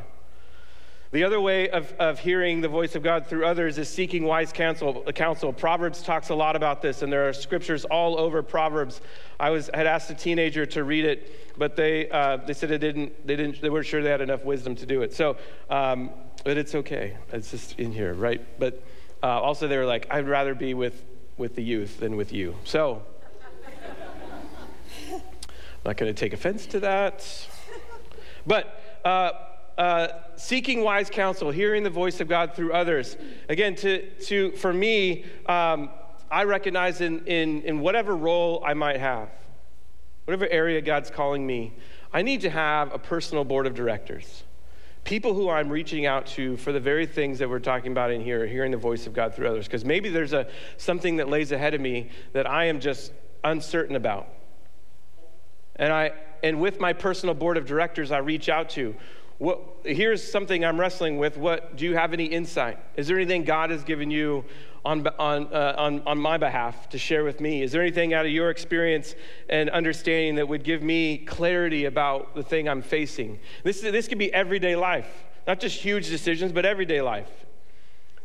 The 1.10 1.24
other 1.24 1.42
way 1.42 1.68
of, 1.68 1.92
of 1.98 2.20
hearing 2.20 2.62
the 2.62 2.68
voice 2.68 2.94
of 2.94 3.02
God 3.02 3.26
through 3.26 3.44
others 3.44 3.76
is 3.76 3.90
seeking 3.90 4.24
wise 4.24 4.50
counsel. 4.50 5.02
counsel. 5.14 5.52
Proverbs 5.52 6.00
talks 6.00 6.30
a 6.30 6.34
lot 6.34 6.56
about 6.56 6.80
this, 6.80 7.02
and 7.02 7.12
there 7.12 7.28
are 7.28 7.34
scriptures 7.34 7.84
all 7.84 8.18
over 8.18 8.42
Proverbs. 8.42 9.02
I 9.38 9.50
was 9.50 9.68
had 9.74 9.86
asked 9.86 10.08
a 10.08 10.14
teenager 10.14 10.64
to 10.64 10.84
read 10.84 11.04
it, 11.04 11.58
but 11.58 11.76
they 11.76 12.08
uh, 12.08 12.38
they 12.38 12.54
said 12.54 12.70
it 12.70 12.78
didn't. 12.78 13.26
They 13.26 13.36
didn't. 13.36 13.60
They 13.60 13.68
weren't 13.68 13.86
sure 13.86 14.02
they 14.02 14.08
had 14.08 14.22
enough 14.22 14.42
wisdom 14.42 14.74
to 14.76 14.86
do 14.86 15.02
it. 15.02 15.12
So, 15.12 15.36
um, 15.68 16.10
but 16.44 16.56
it's 16.56 16.74
okay. 16.74 17.18
It's 17.30 17.50
just 17.50 17.78
in 17.78 17.92
here, 17.92 18.14
right? 18.14 18.40
But 18.58 18.82
uh, 19.22 19.26
also 19.26 19.68
they 19.68 19.76
were 19.76 19.84
like, 19.84 20.06
I'd 20.10 20.26
rather 20.26 20.54
be 20.54 20.72
with 20.72 21.04
with 21.36 21.54
the 21.54 21.62
youth 21.62 22.00
than 22.00 22.16
with 22.16 22.32
you. 22.32 22.56
So, 22.64 23.02
I'm 25.12 25.20
not 25.84 25.96
going 25.96 26.12
to 26.12 26.18
take 26.18 26.32
offense 26.32 26.66
to 26.66 26.80
that, 26.80 27.48
but. 28.46 28.80
Uh, 29.04 29.32
uh, 29.76 30.08
seeking 30.36 30.82
wise 30.82 31.10
counsel, 31.10 31.50
hearing 31.50 31.82
the 31.82 31.90
voice 31.90 32.20
of 32.20 32.28
God 32.28 32.54
through 32.54 32.72
others. 32.72 33.16
Again, 33.48 33.74
to, 33.76 34.08
to, 34.26 34.52
for 34.52 34.72
me, 34.72 35.24
um, 35.46 35.90
I 36.30 36.44
recognize 36.44 37.00
in, 37.00 37.24
in, 37.26 37.62
in 37.62 37.80
whatever 37.80 38.16
role 38.16 38.62
I 38.64 38.74
might 38.74 39.00
have, 39.00 39.30
whatever 40.26 40.48
area 40.48 40.80
God's 40.80 41.10
calling 41.10 41.46
me, 41.46 41.74
I 42.12 42.22
need 42.22 42.42
to 42.42 42.50
have 42.50 42.94
a 42.94 42.98
personal 42.98 43.44
board 43.44 43.66
of 43.66 43.74
directors. 43.74 44.44
People 45.04 45.34
who 45.34 45.50
I'm 45.50 45.68
reaching 45.68 46.06
out 46.06 46.26
to 46.28 46.56
for 46.56 46.72
the 46.72 46.80
very 46.80 47.06
things 47.06 47.38
that 47.38 47.48
we're 47.48 47.58
talking 47.58 47.92
about 47.92 48.10
in 48.10 48.22
here, 48.22 48.46
hearing 48.46 48.70
the 48.70 48.78
voice 48.78 49.06
of 49.06 49.12
God 49.12 49.34
through 49.34 49.48
others. 49.48 49.66
Because 49.66 49.84
maybe 49.84 50.08
there's 50.08 50.32
a, 50.32 50.48
something 50.78 51.16
that 51.16 51.28
lays 51.28 51.52
ahead 51.52 51.74
of 51.74 51.80
me 51.80 52.10
that 52.32 52.48
I 52.48 52.66
am 52.66 52.80
just 52.80 53.12
uncertain 53.42 53.96
about. 53.96 54.28
And, 55.76 55.92
I, 55.92 56.12
and 56.42 56.60
with 56.60 56.80
my 56.80 56.94
personal 56.94 57.34
board 57.34 57.56
of 57.56 57.66
directors, 57.66 58.10
I 58.10 58.18
reach 58.18 58.48
out 58.48 58.70
to 58.70 58.94
what, 59.38 59.60
here's 59.84 60.22
something 60.22 60.64
I'm 60.64 60.80
wrestling 60.80 61.18
with. 61.18 61.36
What 61.36 61.76
do 61.76 61.84
you 61.84 61.94
have 61.96 62.12
any 62.12 62.26
insight? 62.26 62.78
Is 62.96 63.08
there 63.08 63.16
anything 63.16 63.44
God 63.44 63.70
has 63.70 63.84
given 63.84 64.10
you 64.10 64.44
on, 64.84 65.06
on, 65.18 65.52
uh, 65.52 65.74
on, 65.78 66.02
on 66.06 66.18
my 66.18 66.36
behalf 66.36 66.88
to 66.90 66.98
share 66.98 67.24
with 67.24 67.40
me? 67.40 67.62
Is 67.62 67.72
there 67.72 67.80
anything 67.80 68.12
out 68.12 68.26
of 68.26 68.32
your 68.32 68.50
experience 68.50 69.14
and 69.48 69.70
understanding 69.70 70.34
that 70.36 70.46
would 70.48 70.62
give 70.62 70.82
me 70.82 71.18
clarity 71.18 71.86
about 71.86 72.34
the 72.34 72.42
thing 72.42 72.68
I'm 72.68 72.82
facing? 72.82 73.38
This, 73.62 73.80
this 73.80 74.08
could 74.08 74.18
be 74.18 74.32
everyday 74.32 74.76
life, 74.76 75.24
not 75.46 75.60
just 75.60 75.80
huge 75.80 76.08
decisions, 76.08 76.52
but 76.52 76.64
everyday 76.64 77.00
life. 77.00 77.30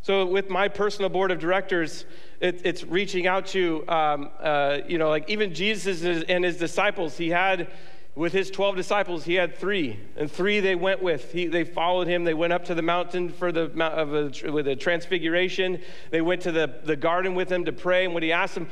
So, 0.02 0.26
with 0.26 0.50
my 0.50 0.70
personal 0.70 1.10
board 1.10 1.30
of 1.30 1.40
directors, 1.40 2.06
it, 2.40 2.62
it's 2.64 2.86
reaching 2.86 3.28
out 3.28 3.46
to, 3.48 3.88
um, 3.90 4.30
uh, 4.40 4.80
you 4.88 4.98
know, 4.98 5.10
like 5.10 5.30
even 5.30 5.54
Jesus 5.54 6.24
and 6.28 6.44
his 6.46 6.56
disciples, 6.56 7.18
he 7.18 7.30
had 7.30 7.68
with 8.16 8.34
his 8.34 8.52
12 8.52 8.76
disciples, 8.76 9.24
he 9.24 9.36
had 9.36 9.56
three, 9.56 10.00
and 10.18 10.32
three 10.32 10.60
they 10.60 10.76
went 10.76 11.02
with. 11.02 11.32
He, 11.32 11.48
they 11.48 11.64
followed 11.64 12.08
him. 12.08 12.24
They 12.24 12.34
went 12.34 12.54
up 12.54 12.66
to 12.66 12.76
the 12.76 12.82
mountain 12.82 13.30
for 13.30 13.52
the, 13.52 13.66
of 13.84 14.14
a, 14.14 14.52
with 14.52 14.68
a 14.68 14.76
transfiguration. 14.76 15.82
They 16.12 16.22
went 16.22 16.42
to 16.42 16.52
the, 16.52 16.80
the 16.84 16.96
garden 16.96 17.36
with 17.36 17.52
him 17.52 17.66
to 17.66 17.72
pray. 17.72 18.06
And 18.06 18.14
when 18.14 18.24
he 18.24 18.32
asked 18.32 18.56
them, 18.56 18.70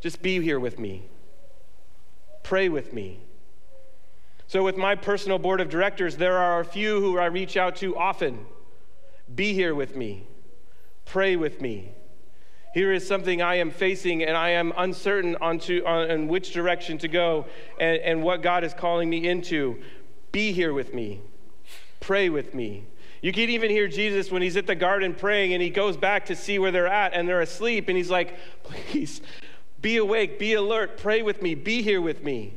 just 0.00 0.22
be 0.22 0.40
here 0.40 0.60
with 0.60 0.78
me, 0.78 1.08
pray 2.42 2.68
with 2.68 2.92
me. 2.92 3.20
So, 4.46 4.62
with 4.62 4.76
my 4.76 4.94
personal 4.94 5.38
board 5.38 5.60
of 5.60 5.70
directors, 5.70 6.18
there 6.18 6.36
are 6.36 6.60
a 6.60 6.64
few 6.64 7.00
who 7.00 7.18
I 7.18 7.26
reach 7.26 7.56
out 7.56 7.76
to 7.76 7.96
often. 7.96 8.46
Be 9.34 9.54
here 9.54 9.74
with 9.74 9.96
me, 9.96 10.26
Pray 11.04 11.36
with 11.36 11.60
me. 11.60 11.92
Here 12.74 12.92
is 12.92 13.06
something 13.06 13.40
I 13.40 13.54
am 13.54 13.70
facing, 13.70 14.24
and 14.24 14.36
I 14.36 14.50
am 14.50 14.72
uncertain 14.76 15.36
onto, 15.40 15.84
on, 15.86 16.10
on 16.10 16.28
which 16.28 16.52
direction 16.52 16.98
to 16.98 17.08
go 17.08 17.46
and, 17.78 18.00
and 18.02 18.22
what 18.24 18.42
God 18.42 18.64
is 18.64 18.74
calling 18.74 19.08
me 19.08 19.28
into. 19.28 19.80
Be 20.32 20.50
here 20.50 20.72
with 20.72 20.92
me. 20.92 21.20
Pray 22.00 22.28
with 22.28 22.52
me. 22.52 22.84
You 23.22 23.32
can 23.32 23.48
even 23.48 23.70
hear 23.70 23.86
Jesus 23.86 24.30
when 24.32 24.42
he's 24.42 24.56
at 24.56 24.66
the 24.66 24.74
garden 24.74 25.14
praying 25.14 25.54
and 25.54 25.62
he 25.62 25.70
goes 25.70 25.96
back 25.96 26.26
to 26.26 26.36
see 26.36 26.58
where 26.58 26.72
they're 26.72 26.88
at 26.88 27.14
and 27.14 27.28
they're 27.28 27.40
asleep 27.40 27.88
and 27.88 27.96
he's 27.96 28.10
like, 28.10 28.36
please 28.64 29.22
be 29.80 29.96
awake, 29.96 30.38
be 30.38 30.54
alert, 30.54 30.98
pray 30.98 31.22
with 31.22 31.40
me, 31.40 31.54
be 31.54 31.80
here 31.80 32.00
with 32.00 32.24
me. 32.24 32.54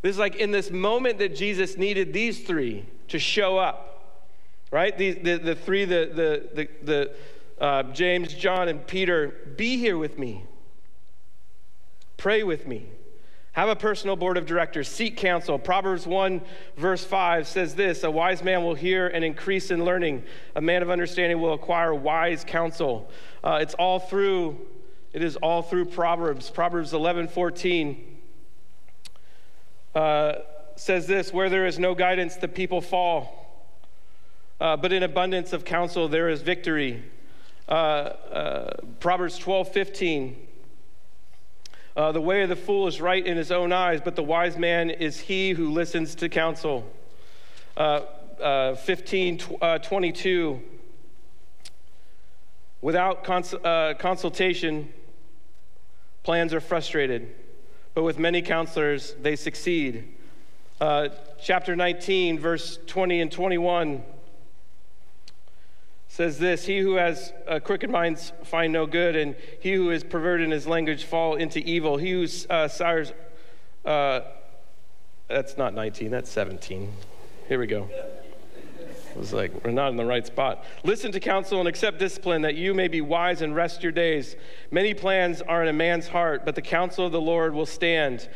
This 0.00 0.12
is 0.12 0.18
like 0.18 0.36
in 0.36 0.52
this 0.52 0.70
moment 0.70 1.18
that 1.18 1.34
Jesus 1.34 1.76
needed 1.76 2.12
these 2.12 2.44
three 2.44 2.86
to 3.08 3.18
show 3.18 3.58
up, 3.58 4.22
right? 4.70 4.96
The, 4.96 5.12
the, 5.12 5.36
the 5.38 5.54
three, 5.54 5.84
the, 5.84 6.10
the, 6.14 6.48
the, 6.54 6.68
the 6.82 7.14
uh, 7.60 7.82
James, 7.84 8.32
John, 8.32 8.68
and 8.68 8.86
Peter, 8.86 9.34
be 9.56 9.76
here 9.76 9.98
with 9.98 10.18
me. 10.18 10.44
Pray 12.16 12.42
with 12.42 12.66
me. 12.66 12.86
Have 13.52 13.68
a 13.68 13.76
personal 13.76 14.14
board 14.14 14.36
of 14.36 14.46
directors. 14.46 14.88
Seek 14.88 15.16
counsel. 15.16 15.58
Proverbs 15.58 16.06
1, 16.06 16.40
verse 16.76 17.04
5 17.04 17.48
says 17.48 17.74
this 17.74 18.04
A 18.04 18.10
wise 18.10 18.42
man 18.42 18.62
will 18.62 18.74
hear 18.74 19.08
and 19.08 19.24
increase 19.24 19.70
in 19.70 19.84
learning. 19.84 20.22
A 20.54 20.60
man 20.60 20.82
of 20.82 20.90
understanding 20.90 21.40
will 21.40 21.54
acquire 21.54 21.92
wise 21.92 22.44
counsel. 22.44 23.10
Uh, 23.42 23.58
it's 23.60 23.74
all 23.74 23.98
through, 23.98 24.58
it 25.12 25.22
is 25.22 25.36
all 25.36 25.62
through 25.62 25.86
Proverbs. 25.86 26.48
Proverbs 26.48 26.92
11, 26.92 27.28
14 27.28 28.18
uh, 29.94 30.32
says 30.76 31.06
this 31.06 31.32
Where 31.32 31.50
there 31.50 31.66
is 31.66 31.78
no 31.78 31.94
guidance, 31.94 32.36
the 32.36 32.48
people 32.48 32.80
fall. 32.80 33.36
Uh, 34.60 34.76
but 34.76 34.92
in 34.92 35.02
abundance 35.02 35.52
of 35.52 35.64
counsel, 35.64 36.06
there 36.06 36.28
is 36.28 36.42
victory. 36.42 37.02
Uh, 37.70 37.74
uh, 37.74 38.76
Proverbs 38.98 39.38
12, 39.38 39.72
15 39.72 40.46
uh, 41.96 42.12
the 42.12 42.20
way 42.20 42.42
of 42.42 42.48
the 42.48 42.56
fool 42.56 42.86
is 42.86 43.00
right 43.00 43.26
in 43.26 43.36
his 43.36 43.50
own 43.50 43.72
eyes, 43.72 44.00
but 44.02 44.16
the 44.16 44.22
wise 44.22 44.56
man 44.56 44.90
is 44.90 45.18
he 45.18 45.50
who 45.50 45.70
listens 45.70 46.14
to 46.14 46.28
counsel. 46.28 46.88
Uh, 47.76 48.00
uh, 48.40 48.74
15, 48.76 49.38
tw- 49.38 49.62
uh, 49.62 49.78
22. 49.78 50.62
Without 52.80 53.24
cons- 53.24 53.54
consultation, 53.98 54.88
plans 56.22 56.54
are 56.54 56.60
frustrated, 56.60 57.34
but 57.94 58.02
with 58.02 58.18
many 58.18 58.40
counselors, 58.40 59.14
they 59.20 59.36
succeed. 59.36 60.08
Chapter 61.42 61.76
19, 61.76 62.38
verse 62.38 62.78
20 62.86 63.20
and 63.20 63.32
21 63.32 64.02
says 66.10 66.38
this 66.40 66.66
He 66.66 66.80
who 66.80 66.96
has 66.96 67.32
a 67.46 67.60
crooked 67.60 67.88
mind 67.88 68.18
find 68.44 68.72
no 68.72 68.84
good, 68.84 69.16
and 69.16 69.34
he 69.60 69.72
who 69.72 69.90
is 69.90 70.04
perverted 70.04 70.44
in 70.44 70.50
his 70.50 70.66
language 70.66 71.04
fall 71.04 71.36
into 71.36 71.60
evil. 71.60 71.96
He 71.96 72.10
who 72.10 72.26
uh, 72.50 72.68
sires, 72.68 73.12
uh, 73.84 74.20
that's 75.28 75.56
not 75.56 75.72
19, 75.72 76.10
that's 76.10 76.30
17. 76.30 76.92
Here 77.48 77.58
we 77.58 77.66
go. 77.66 77.88
It 77.92 79.16
was 79.16 79.32
like, 79.32 79.64
we're 79.64 79.70
not 79.70 79.90
in 79.90 79.96
the 79.96 80.04
right 80.04 80.26
spot. 80.26 80.64
Listen 80.84 81.10
to 81.12 81.20
counsel 81.20 81.58
and 81.58 81.68
accept 81.68 81.98
discipline 81.98 82.42
that 82.42 82.54
you 82.54 82.74
may 82.74 82.86
be 82.88 83.00
wise 83.00 83.42
and 83.42 83.54
rest 83.54 83.82
your 83.82 83.92
days. 83.92 84.36
Many 84.70 84.94
plans 84.94 85.42
are 85.42 85.62
in 85.62 85.68
a 85.68 85.72
man's 85.72 86.08
heart, 86.08 86.44
but 86.44 86.54
the 86.54 86.62
counsel 86.62 87.06
of 87.06 87.12
the 87.12 87.20
Lord 87.20 87.54
will 87.54 87.66
stand. 87.66 88.28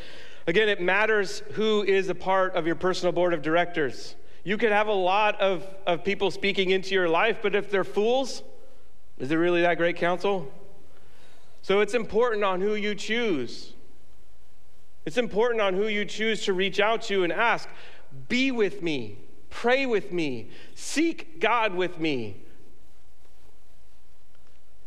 Again, 0.46 0.68
it 0.68 0.80
matters 0.80 1.42
who 1.52 1.82
is 1.82 2.08
a 2.08 2.14
part 2.14 2.54
of 2.54 2.66
your 2.66 2.74
personal 2.76 3.12
board 3.12 3.34
of 3.34 3.42
directors. 3.42 4.14
You 4.44 4.59
could 4.59 4.72
have 4.72 4.88
a 4.88 4.92
lot 4.92 5.40
of, 5.40 5.66
of 5.87 6.04
people 6.04 6.30
speaking 6.30 6.70
into 6.70 6.94
your 6.94 7.09
life, 7.09 7.38
but 7.42 7.54
if 7.54 7.70
they're 7.70 7.83
fools, 7.83 8.42
is 9.18 9.30
it 9.30 9.37
really 9.37 9.62
that 9.62 9.78
great 9.78 9.96
counsel? 9.96 10.52
So 11.62 11.80
it's 11.80 11.94
important 11.94 12.44
on 12.44 12.61
who 12.61 12.74
you 12.74 12.94
choose. 12.94 13.72
It's 15.07 15.16
important 15.16 15.62
on 15.62 15.72
who 15.72 15.88
you 15.88 16.04
choose 16.04 16.44
to 16.44 16.52
reach 16.52 16.78
out 16.78 17.00
to 17.02 17.24
and 17.24 17.33
ask, 17.33 17.70
be 18.28 18.50
with 18.50 18.83
me, 18.83 19.18
pray 19.48 19.87
with 19.87 20.12
me, 20.12 20.50
seek 20.74 21.40
God 21.40 21.74
with 21.74 21.98
me. 21.98 22.37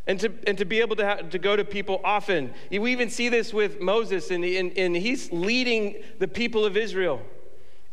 And 0.06 0.20
to, 0.20 0.32
and 0.46 0.56
to 0.56 0.64
be 0.64 0.80
able 0.80 0.96
to, 0.96 1.06
ha- 1.06 1.16
to 1.16 1.38
go 1.38 1.56
to 1.56 1.64
people 1.64 2.00
often. 2.04 2.54
We 2.70 2.92
even 2.92 3.10
see 3.10 3.28
this 3.28 3.52
with 3.52 3.80
Moses, 3.80 4.30
and, 4.30 4.44
and, 4.44 4.72
and 4.78 4.96
he's 4.96 5.30
leading 5.32 5.96
the 6.18 6.28
people 6.28 6.64
of 6.64 6.76
Israel 6.76 7.20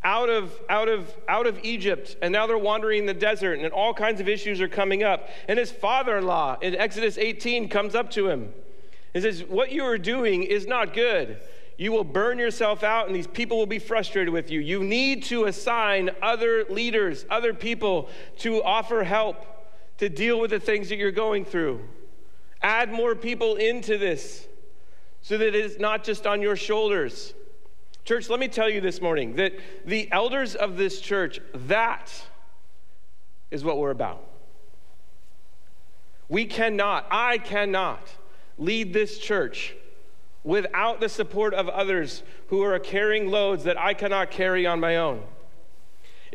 out 0.05 0.29
of, 0.29 0.53
out, 0.69 0.87
of, 0.87 1.13
out 1.27 1.47
of 1.47 1.59
Egypt, 1.63 2.15
and 2.21 2.31
now 2.31 2.45
they're 2.45 2.59
wandering 2.59 2.99
in 2.99 3.05
the 3.07 3.13
desert, 3.13 3.59
and 3.59 3.67
all 3.73 3.93
kinds 3.93 4.21
of 4.21 4.29
issues 4.29 4.61
are 4.61 4.67
coming 4.69 5.03
up. 5.03 5.27
And 5.47 5.57
his 5.57 5.71
father 5.71 6.17
in 6.19 6.25
law 6.25 6.57
in 6.61 6.75
Exodus 6.75 7.17
18 7.17 7.67
comes 7.67 7.95
up 7.95 8.11
to 8.11 8.29
him 8.29 8.53
and 9.15 9.23
says, 9.23 9.43
What 9.43 9.71
you 9.71 9.83
are 9.83 9.97
doing 9.97 10.43
is 10.43 10.67
not 10.67 10.93
good. 10.93 11.39
You 11.77 11.91
will 11.91 12.03
burn 12.03 12.37
yourself 12.37 12.83
out, 12.83 13.07
and 13.07 13.15
these 13.15 13.27
people 13.27 13.57
will 13.57 13.65
be 13.65 13.79
frustrated 13.79 14.31
with 14.31 14.51
you. 14.51 14.59
You 14.59 14.83
need 14.83 15.23
to 15.25 15.45
assign 15.45 16.11
other 16.21 16.65
leaders, 16.69 17.25
other 17.29 17.53
people 17.53 18.07
to 18.37 18.63
offer 18.63 19.03
help 19.03 19.45
to 19.97 20.07
deal 20.07 20.39
with 20.39 20.51
the 20.51 20.59
things 20.59 20.89
that 20.89 20.97
you're 20.97 21.11
going 21.11 21.45
through. 21.45 21.81
Add 22.61 22.91
more 22.91 23.15
people 23.15 23.55
into 23.55 23.97
this 23.97 24.47
so 25.21 25.37
that 25.37 25.47
it 25.47 25.55
is 25.55 25.79
not 25.79 26.03
just 26.03 26.27
on 26.27 26.41
your 26.41 26.55
shoulders. 26.55 27.33
Church, 28.05 28.29
let 28.29 28.39
me 28.39 28.47
tell 28.47 28.69
you 28.69 28.81
this 28.81 29.01
morning 29.01 29.35
that 29.37 29.53
the 29.83 30.07
elders 30.11 30.53
of 30.53 30.77
this 30.77 31.01
church, 31.01 31.39
that 31.55 32.11
is 33.49 33.63
what 33.63 33.79
we're 33.79 33.89
about. 33.89 34.23
We 36.29 36.45
cannot, 36.45 37.07
I 37.09 37.39
cannot 37.39 38.07
lead 38.59 38.93
this 38.93 39.17
church 39.17 39.75
without 40.43 40.99
the 40.99 41.09
support 41.09 41.55
of 41.55 41.67
others 41.67 42.21
who 42.49 42.61
are 42.61 42.77
carrying 42.77 43.31
loads 43.31 43.63
that 43.63 43.79
I 43.79 43.95
cannot 43.95 44.29
carry 44.29 44.67
on 44.67 44.79
my 44.79 44.97
own. 44.97 45.23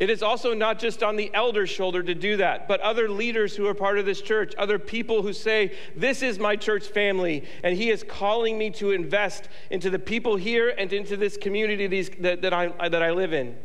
It 0.01 0.09
is 0.09 0.23
also 0.23 0.55
not 0.55 0.79
just 0.79 1.03
on 1.03 1.15
the 1.15 1.31
elder's 1.31 1.69
shoulder 1.69 2.01
to 2.01 2.15
do 2.15 2.37
that, 2.37 2.67
but 2.67 2.81
other 2.81 3.07
leaders 3.07 3.55
who 3.55 3.67
are 3.67 3.75
part 3.75 3.99
of 3.99 4.05
this 4.07 4.19
church, 4.19 4.51
other 4.57 4.79
people 4.79 5.21
who 5.21 5.31
say, 5.31 5.77
This 5.95 6.23
is 6.23 6.39
my 6.39 6.55
church 6.55 6.87
family, 6.87 7.47
and 7.61 7.77
He 7.77 7.91
is 7.91 8.01
calling 8.01 8.57
me 8.57 8.71
to 8.71 8.93
invest 8.93 9.47
into 9.69 9.91
the 9.91 9.99
people 9.99 10.37
here 10.37 10.73
and 10.75 10.91
into 10.91 11.17
this 11.17 11.37
community 11.37 11.85
these, 11.85 12.09
that, 12.17 12.41
that, 12.41 12.51
I, 12.51 12.89
that 12.89 13.03
I 13.03 13.11
live 13.11 13.31
in. 13.31 13.55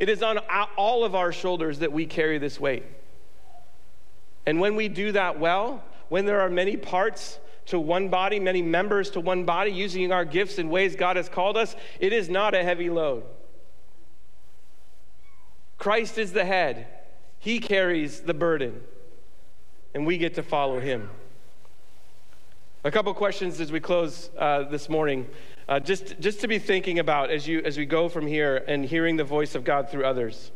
It 0.00 0.08
is 0.08 0.24
on 0.24 0.38
all 0.76 1.04
of 1.04 1.14
our 1.14 1.30
shoulders 1.30 1.78
that 1.78 1.92
we 1.92 2.04
carry 2.04 2.38
this 2.38 2.58
weight. 2.58 2.82
And 4.46 4.58
when 4.58 4.74
we 4.74 4.88
do 4.88 5.12
that 5.12 5.38
well, 5.38 5.84
when 6.08 6.26
there 6.26 6.40
are 6.40 6.50
many 6.50 6.76
parts 6.76 7.38
to 7.66 7.78
one 7.78 8.08
body, 8.08 8.40
many 8.40 8.60
members 8.60 9.08
to 9.10 9.20
one 9.20 9.44
body, 9.44 9.70
using 9.70 10.10
our 10.10 10.24
gifts 10.24 10.58
in 10.58 10.68
ways 10.68 10.96
God 10.96 11.14
has 11.14 11.28
called 11.28 11.56
us, 11.56 11.76
it 12.00 12.12
is 12.12 12.28
not 12.28 12.56
a 12.56 12.64
heavy 12.64 12.90
load. 12.90 13.22
Christ 15.80 16.18
is 16.18 16.34
the 16.34 16.44
head, 16.44 16.86
He 17.38 17.58
carries 17.58 18.20
the 18.20 18.34
burden, 18.34 18.82
and 19.94 20.06
we 20.06 20.18
get 20.18 20.34
to 20.34 20.42
follow 20.42 20.78
Him. 20.78 21.08
A 22.84 22.90
couple 22.90 23.12
questions 23.14 23.60
as 23.60 23.72
we 23.72 23.80
close 23.80 24.28
uh, 24.38 24.64
this 24.64 24.90
morning. 24.90 25.26
Uh, 25.66 25.80
just, 25.80 26.20
just 26.20 26.40
to 26.40 26.48
be 26.48 26.58
thinking 26.58 26.98
about 26.98 27.30
as, 27.30 27.48
you, 27.48 27.62
as 27.64 27.78
we 27.78 27.86
go 27.86 28.10
from 28.10 28.26
here 28.26 28.62
and 28.68 28.84
hearing 28.84 29.16
the 29.16 29.24
voice 29.24 29.54
of 29.54 29.64
God 29.64 29.88
through 29.88 30.04
others. 30.04 30.50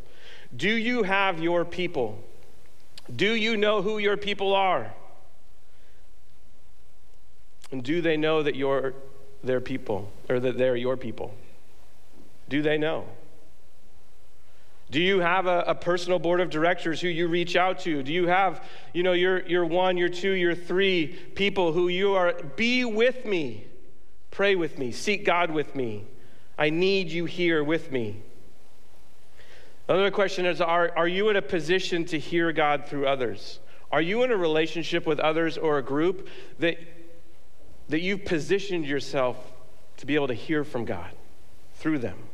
Do 0.54 0.68
you 0.68 1.04
have 1.04 1.40
your 1.40 1.64
people? 1.64 2.22
Do 3.14 3.34
you 3.34 3.56
know 3.56 3.80
who 3.80 3.96
your 3.96 4.18
people 4.18 4.54
are? 4.54 4.92
And 7.72 7.82
do 7.82 8.02
they 8.02 8.18
know 8.18 8.42
that 8.42 8.56
you're 8.56 8.92
their 9.42 9.60
people 9.60 10.12
or 10.28 10.38
that 10.38 10.58
they're 10.58 10.76
your 10.76 10.98
people? 10.98 11.34
Do 12.50 12.60
they 12.60 12.76
know? 12.76 13.06
Do 14.94 15.02
you 15.02 15.18
have 15.18 15.48
a, 15.48 15.64
a, 15.66 15.74
personal 15.74 16.20
board 16.20 16.40
of 16.40 16.50
directors 16.50 17.00
who 17.00 17.09
you 17.09 17.26
reach 17.26 17.57
out 17.57 17.80
to? 17.80 18.00
Do 18.04 18.12
you 18.12 18.28
have, 18.28 18.62
you 18.92 19.02
know, 19.02 19.11
your, 19.11 19.44
your 19.44 19.64
one, 19.64 19.96
your 19.96 20.09
two, 20.09 20.30
your 20.30 20.54
three 20.54 21.09
people 21.09 21.72
who 21.72 21.88
you 21.88 22.14
are, 22.14 22.35
be 22.54 22.85
with 22.85 23.26
me, 23.26 23.66
pray 24.30 24.54
with 24.54 24.78
me, 24.78 24.92
seek 24.92 25.24
God 25.24 25.50
with 25.50 25.74
me. 25.74 26.04
I 26.57 26.70
need 26.70 27.11
you 27.11 27.24
here 27.24 27.64
with 27.64 27.90
me. 27.90 28.22
Another 29.88 30.12
question 30.12 30.46
is 30.46 30.61
are, 30.61 30.96
are 30.96 31.09
you 31.09 31.28
in 31.28 31.35
a 31.35 31.42
position 31.42 32.04
to 32.04 32.18
hear 32.20 32.52
God 32.52 32.87
through 32.87 33.09
others? 33.09 33.59
Are 33.90 34.00
you 34.00 34.22
in 34.22 34.30
a 34.30 34.37
relationship 34.37 35.09
with 35.09 35.18
others 35.18 35.59
or 35.59 35.78
a 35.78 35.83
group 35.83 36.28
that, 36.61 36.78
that 37.88 38.00
you've 38.00 38.24
positioned 38.24 38.87
yourself 38.87 39.38
to 39.96 40.07
be 40.07 40.14
able 40.14 40.28
to 40.28 40.35
hear 40.35 40.62
from 40.62 40.85
God 40.85 41.11
through 41.74 41.98
them? 41.98 42.28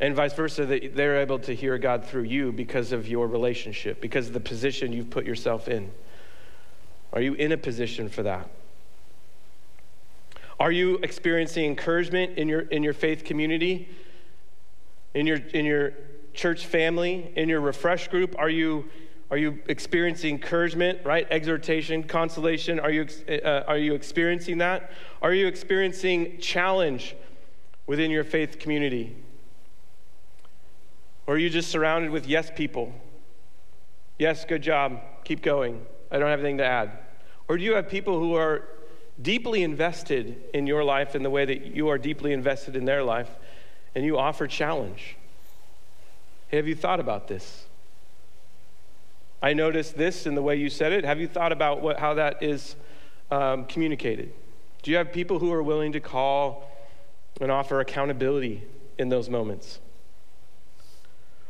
And 0.00 0.16
vice 0.16 0.32
versa, 0.32 0.64
that 0.66 0.96
they're 0.96 1.20
able 1.20 1.38
to 1.40 1.54
hear 1.54 1.76
God 1.78 2.04
through 2.04 2.22
you 2.22 2.52
because 2.52 2.92
of 2.92 3.06
your 3.06 3.28
relationship, 3.28 4.00
because 4.00 4.28
of 4.28 4.32
the 4.32 4.40
position 4.40 4.92
you've 4.92 5.10
put 5.10 5.26
yourself 5.26 5.68
in. 5.68 5.92
Are 7.12 7.20
you 7.20 7.34
in 7.34 7.52
a 7.52 7.56
position 7.58 8.08
for 8.08 8.22
that? 8.22 8.48
Are 10.58 10.72
you 10.72 10.96
experiencing 11.02 11.64
encouragement 11.64 12.38
in 12.38 12.48
your, 12.48 12.60
in 12.60 12.82
your 12.82 12.92
faith 12.92 13.24
community, 13.24 13.88
in 15.14 15.26
your, 15.26 15.38
in 15.38 15.64
your 15.64 15.92
church 16.34 16.66
family, 16.66 17.32
in 17.36 17.48
your 17.48 17.60
refresh 17.60 18.08
group? 18.08 18.34
Are 18.38 18.50
you, 18.50 18.88
Are 19.30 19.38
you 19.38 19.60
experiencing 19.68 20.34
encouragement, 20.34 20.98
right? 21.04 21.26
Exhortation, 21.30 22.02
consolation? 22.04 22.80
Are 22.80 22.90
you, 22.90 23.06
uh, 23.28 23.62
are 23.66 23.78
you 23.78 23.94
experiencing 23.94 24.58
that? 24.58 24.90
Are 25.22 25.32
you 25.32 25.46
experiencing 25.46 26.38
challenge 26.40 27.14
within 27.86 28.10
your 28.10 28.24
faith 28.24 28.58
community? 28.58 29.16
Or 31.30 31.34
are 31.34 31.38
you 31.38 31.48
just 31.48 31.70
surrounded 31.70 32.10
with 32.10 32.26
yes 32.26 32.50
people? 32.52 32.92
Yes, 34.18 34.44
good 34.44 34.62
job. 34.62 35.00
Keep 35.22 35.42
going. 35.42 35.86
I 36.10 36.18
don't 36.18 36.28
have 36.28 36.40
anything 36.40 36.58
to 36.58 36.64
add. 36.64 36.90
Or 37.46 37.56
do 37.56 37.62
you 37.62 37.74
have 37.74 37.88
people 37.88 38.18
who 38.18 38.34
are 38.34 38.66
deeply 39.22 39.62
invested 39.62 40.42
in 40.52 40.66
your 40.66 40.82
life 40.82 41.14
in 41.14 41.22
the 41.22 41.30
way 41.30 41.44
that 41.44 41.66
you 41.66 41.86
are 41.86 41.98
deeply 41.98 42.32
invested 42.32 42.74
in 42.74 42.84
their 42.84 43.04
life, 43.04 43.30
and 43.94 44.04
you 44.04 44.18
offer 44.18 44.48
challenge? 44.48 45.16
Have 46.50 46.66
you 46.66 46.74
thought 46.74 46.98
about 46.98 47.28
this? 47.28 47.64
I 49.40 49.52
noticed 49.52 49.96
this 49.96 50.26
in 50.26 50.34
the 50.34 50.42
way 50.42 50.56
you 50.56 50.68
said 50.68 50.90
it. 50.90 51.04
Have 51.04 51.20
you 51.20 51.28
thought 51.28 51.52
about 51.52 51.80
what, 51.80 52.00
how 52.00 52.14
that 52.14 52.42
is 52.42 52.74
um, 53.30 53.66
communicated? 53.66 54.32
Do 54.82 54.90
you 54.90 54.96
have 54.96 55.12
people 55.12 55.38
who 55.38 55.52
are 55.52 55.62
willing 55.62 55.92
to 55.92 56.00
call 56.00 56.68
and 57.40 57.52
offer 57.52 57.78
accountability 57.78 58.64
in 58.98 59.10
those 59.10 59.30
moments? 59.30 59.78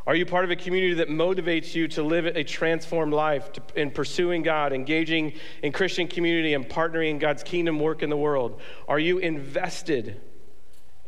Are 0.06 0.14
you 0.14 0.24
part 0.24 0.44
of 0.44 0.50
a 0.50 0.56
community 0.56 0.94
that 0.94 1.08
motivates 1.08 1.74
you 1.74 1.86
to 1.88 2.02
live 2.02 2.24
a 2.26 2.42
transformed 2.42 3.12
life 3.12 3.52
to, 3.52 3.62
in 3.76 3.90
pursuing 3.90 4.42
God, 4.42 4.72
engaging 4.72 5.34
in 5.62 5.72
Christian 5.72 6.08
community, 6.08 6.54
and 6.54 6.68
partnering 6.68 7.10
in 7.10 7.18
God's 7.18 7.42
kingdom 7.42 7.78
work 7.78 8.02
in 8.02 8.10
the 8.10 8.16
world? 8.16 8.60
Are 8.88 8.98
you 8.98 9.18
invested 9.18 10.20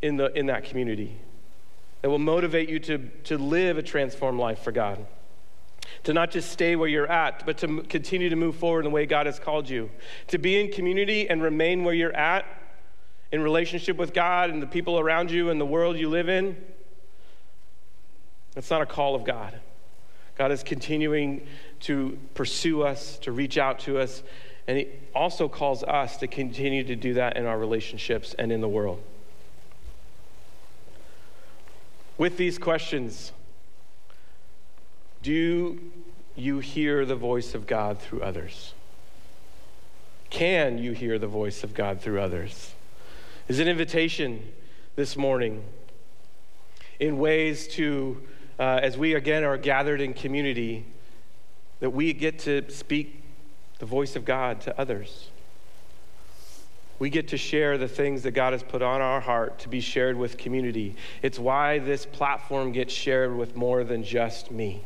in, 0.03 0.17
the, 0.17 0.37
in 0.39 0.47
that 0.47 0.65
community 0.65 1.19
that 2.03 2.11
will 2.11 2.19
motivate 2.19 2.69
you 2.69 2.79
to, 2.81 2.99
to 3.25 3.39
live 3.39 3.79
a 3.79 3.83
transformed 3.83 4.39
life 4.39 4.61
for 4.61 4.73
God? 4.73 5.07
to 6.05 6.13
not 6.13 6.31
just 6.31 6.51
stay 6.51 6.75
where 6.75 6.89
you're 6.89 7.11
at, 7.11 7.45
but 7.47 7.59
to 7.59 7.83
continue 7.83 8.29
to 8.29 8.37
move 8.37 8.57
forward 8.57 8.81
in 8.81 8.85
the 8.85 8.91
way 8.91 9.07
God 9.07 9.27
has 9.27 9.39
called 9.39 9.69
you. 9.69 9.91
To 10.29 10.39
be 10.39 10.61
in 10.61 10.73
community 10.73 11.29
and 11.29 11.43
remain 11.43 11.85
where 11.85 11.95
you're 11.95 12.17
at 12.17 12.45
in 13.31 13.43
relationship 13.43 13.97
with 13.97 14.13
God 14.13 14.51
and 14.51 14.61
the 14.61 14.67
people 14.67 14.99
around 14.99 15.31
you 15.31 15.51
and 15.51 15.61
the 15.61 15.67
world 15.67 15.97
you 15.97 16.09
live 16.09 16.29
in. 16.29 16.57
That's 18.55 18.71
not 18.71 18.83
a 18.83 18.87
call 18.87 19.15
of 19.15 19.25
God. 19.25 19.59
God 20.37 20.53
is 20.53 20.63
continuing 20.63 21.47
to 21.81 22.19
pursue 22.35 22.83
us, 22.83 23.19
to 23.19 23.33
reach 23.33 23.59
out 23.59 23.81
to 23.81 23.99
us, 23.99 24.23
and 24.67 24.79
He 24.79 24.89
also 25.15 25.49
calls 25.49 25.83
us 25.83 26.17
to 26.19 26.27
continue 26.27 26.85
to 26.85 26.97
do 26.97 27.15
that 27.15 27.37
in 27.37 27.47
our 27.47 27.59
relationships 27.59 28.35
and 28.39 28.53
in 28.53 28.61
the 28.61 28.69
world. 28.69 29.03
With 32.19 32.37
these 32.37 32.59
questions, 32.59 33.33
do 35.23 35.81
you 36.37 36.59
hear 36.61 37.05
the 37.05 37.17
voice 37.17 37.55
of 37.55 37.67
God 37.67 37.99
through 37.99 38.23
others? 38.23 38.75
Can 40.31 40.79
you 40.79 40.93
hear 40.93 41.19
the 41.19 41.27
voice 41.27 41.63
of 41.63 41.75
God 41.75 42.01
through 42.01 42.21
others? 42.21 42.75
Is 43.49 43.59
an 43.59 43.69
invitation 43.69 44.53
this 44.97 45.17
morning 45.17 45.63
in 47.01 47.19
ways 47.19 47.67
to, 47.69 48.23
uh, 48.63 48.79
as 48.81 48.97
we 48.97 49.15
again 49.15 49.43
are 49.43 49.57
gathered 49.57 50.01
in 50.01 50.15
community, 50.15 50.87
that 51.81 51.91
we 51.91 52.13
get 52.13 52.39
to 52.39 52.71
speak 52.71 53.21
the 53.81 53.87
voice 53.87 54.15
of 54.15 54.25
God 54.25 54.61
to 54.61 54.81
others. 54.81 55.31
We 57.01 57.11
get 57.11 57.27
to 57.29 57.37
share 57.37 57.77
the 57.77 57.89
things 57.89 58.23
that 58.23 58.31
God 58.31 58.53
has 58.53 58.63
put 58.63 58.81
on 58.81 59.01
our 59.01 59.21
heart 59.21 59.59
to 59.61 59.69
be 59.69 59.81
shared 59.81 60.17
with 60.17 60.39
community. 60.39 60.95
It's 61.23 61.41
why 61.41 61.81
this 61.81 62.07
platform 62.07 62.71
gets 62.71 62.95
shared 62.95 63.37
with 63.37 63.57
more 63.57 63.83
than 63.83 64.05
just 64.05 64.53
me. 64.53 64.85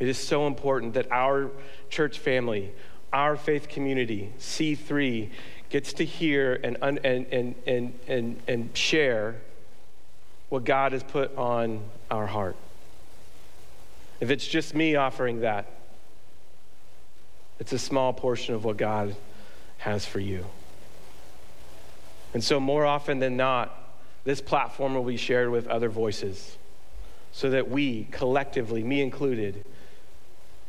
It 0.00 0.08
is 0.08 0.18
so 0.18 0.48
important 0.48 0.94
that 0.94 1.12
our 1.12 1.48
church 1.90 2.18
family, 2.18 2.72
our 3.12 3.36
faith 3.36 3.68
community, 3.68 4.32
C3, 4.40 5.30
gets 5.70 5.92
to 5.92 6.04
hear 6.04 6.58
and, 6.64 6.76
and, 6.82 6.98
and, 7.04 7.54
and, 7.68 7.94
and, 8.08 8.42
and 8.48 8.76
share 8.76 9.36
what 10.52 10.64
God 10.64 10.92
has 10.92 11.02
put 11.02 11.34
on 11.38 11.80
our 12.10 12.26
heart. 12.26 12.56
If 14.20 14.30
it's 14.30 14.46
just 14.46 14.74
me 14.74 14.96
offering 14.96 15.40
that, 15.40 15.64
it's 17.58 17.72
a 17.72 17.78
small 17.78 18.12
portion 18.12 18.54
of 18.54 18.62
what 18.62 18.76
God 18.76 19.16
has 19.78 20.04
for 20.04 20.20
you. 20.20 20.44
And 22.34 22.44
so, 22.44 22.60
more 22.60 22.84
often 22.84 23.18
than 23.18 23.34
not, 23.34 23.74
this 24.24 24.42
platform 24.42 24.92
will 24.92 25.04
be 25.04 25.16
shared 25.16 25.48
with 25.48 25.66
other 25.68 25.88
voices 25.88 26.58
so 27.32 27.48
that 27.48 27.70
we 27.70 28.06
collectively, 28.10 28.84
me 28.84 29.00
included, 29.00 29.64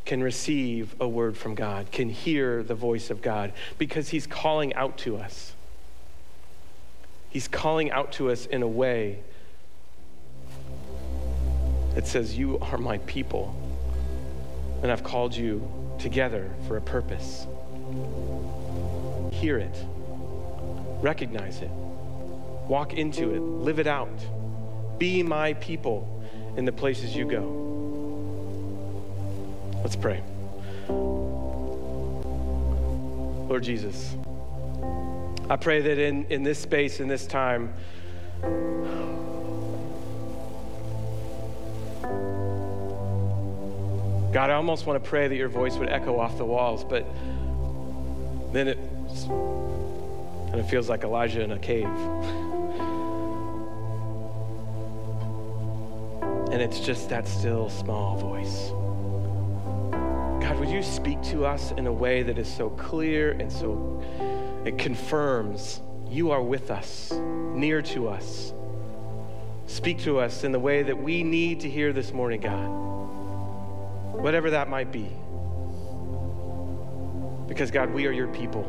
can 0.05 0.23
receive 0.23 0.95
a 1.01 1.09
word 1.09 1.35
from 1.35 1.55
God, 1.55 1.91
can 1.91 2.07
hear 2.07 2.63
the 2.63 2.73
voice 2.73 3.09
of 3.09 3.21
God, 3.21 3.51
because 3.77 4.07
He's 4.07 4.27
calling 4.27 4.73
out 4.75 4.97
to 4.99 5.17
us. 5.17 5.51
He's 7.29 7.49
calling 7.49 7.91
out 7.91 8.13
to 8.13 8.31
us 8.31 8.45
in 8.45 8.63
a 8.63 8.67
way 8.67 9.19
that 11.95 12.07
says, 12.07 12.37
You 12.37 12.59
are 12.59 12.77
my 12.77 12.99
people, 12.99 13.55
and 14.81 14.91
I've 14.91 15.03
called 15.03 15.35
you 15.35 15.67
together 15.99 16.51
for 16.67 16.77
a 16.77 16.81
purpose. 16.81 17.47
Hear 19.31 19.57
it, 19.57 19.75
recognize 21.01 21.61
it, 21.61 21.71
walk 22.67 22.93
into 22.93 23.33
it, 23.35 23.39
live 23.39 23.79
it 23.79 23.87
out. 23.87 24.09
Be 24.99 25.23
my 25.23 25.53
people 25.53 26.23
in 26.57 26.65
the 26.65 26.71
places 26.71 27.15
you 27.15 27.25
go. 27.25 27.73
Let's 29.83 29.95
pray. 29.95 30.23
Lord 33.35 33.63
Jesus, 33.63 34.15
I 35.49 35.57
pray 35.57 35.81
that 35.81 35.99
in, 35.99 36.25
in 36.29 36.43
this 36.43 36.59
space, 36.59 36.99
in 36.99 37.07
this 37.07 37.27
time, 37.27 37.73
God, 44.33 44.49
I 44.49 44.53
almost 44.53 44.87
want 44.87 45.01
to 45.01 45.07
pray 45.07 45.27
that 45.27 45.35
your 45.35 45.47
voice 45.47 45.75
would 45.75 45.89
echo 45.89 46.19
off 46.19 46.39
the 46.39 46.45
walls, 46.45 46.83
but 46.83 47.05
then 48.51 48.67
it 48.67 48.79
and 49.27 50.59
it 50.59 50.63
feels 50.63 50.89
like 50.89 51.03
Elijah 51.03 51.41
in 51.41 51.51
a 51.51 51.59
cave. 51.59 51.85
And 56.51 56.61
it's 56.61 56.79
just 56.79 57.09
that 57.09 57.27
still 57.27 57.69
small 57.69 58.17
voice. 58.17 58.69
God, 60.43 60.59
would 60.59 60.69
you 60.69 60.81
speak 60.81 61.21
to 61.23 61.45
us 61.45 61.71
in 61.71 61.85
a 61.85 61.93
way 61.93 62.23
that 62.23 62.37
is 62.39 62.51
so 62.51 62.71
clear 62.71 63.31
and 63.33 63.51
so 63.51 64.03
it 64.65 64.79
confirms 64.79 65.81
you 66.09 66.31
are 66.31 66.41
with 66.41 66.71
us, 66.71 67.11
near 67.11 67.83
to 67.83 68.09
us. 68.09 68.53
Speak 69.67 69.99
to 70.03 70.19
us 70.19 70.43
in 70.43 70.51
the 70.51 70.59
way 70.59 70.81
that 70.81 70.97
we 70.97 71.23
need 71.23 71.59
to 71.61 71.69
hear 71.69 71.93
this 71.93 72.11
morning, 72.11 72.41
God. 72.41 72.92
Whatever 74.23 74.51
that 74.51 74.69
might 74.69 74.91
be. 74.91 75.09
Because, 77.47 77.71
God, 77.71 77.91
we 77.91 78.07
are 78.07 78.11
your 78.11 78.29
people 78.29 78.63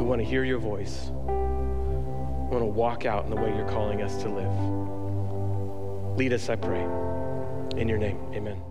We 0.00 0.06
want 0.06 0.20
to 0.22 0.24
hear 0.24 0.44
your 0.44 0.58
voice. 0.58 1.10
We 1.10 2.56
want 2.56 2.62
to 2.62 2.64
walk 2.64 3.04
out 3.04 3.24
in 3.24 3.30
the 3.30 3.36
way 3.36 3.54
you're 3.54 3.68
calling 3.68 4.00
us 4.00 4.22
to 4.22 4.28
live. 4.30 6.16
Lead 6.16 6.32
us, 6.32 6.48
I 6.48 6.56
pray. 6.56 6.82
In 7.76 7.86
your 7.86 7.98
name, 7.98 8.18
amen. 8.32 8.69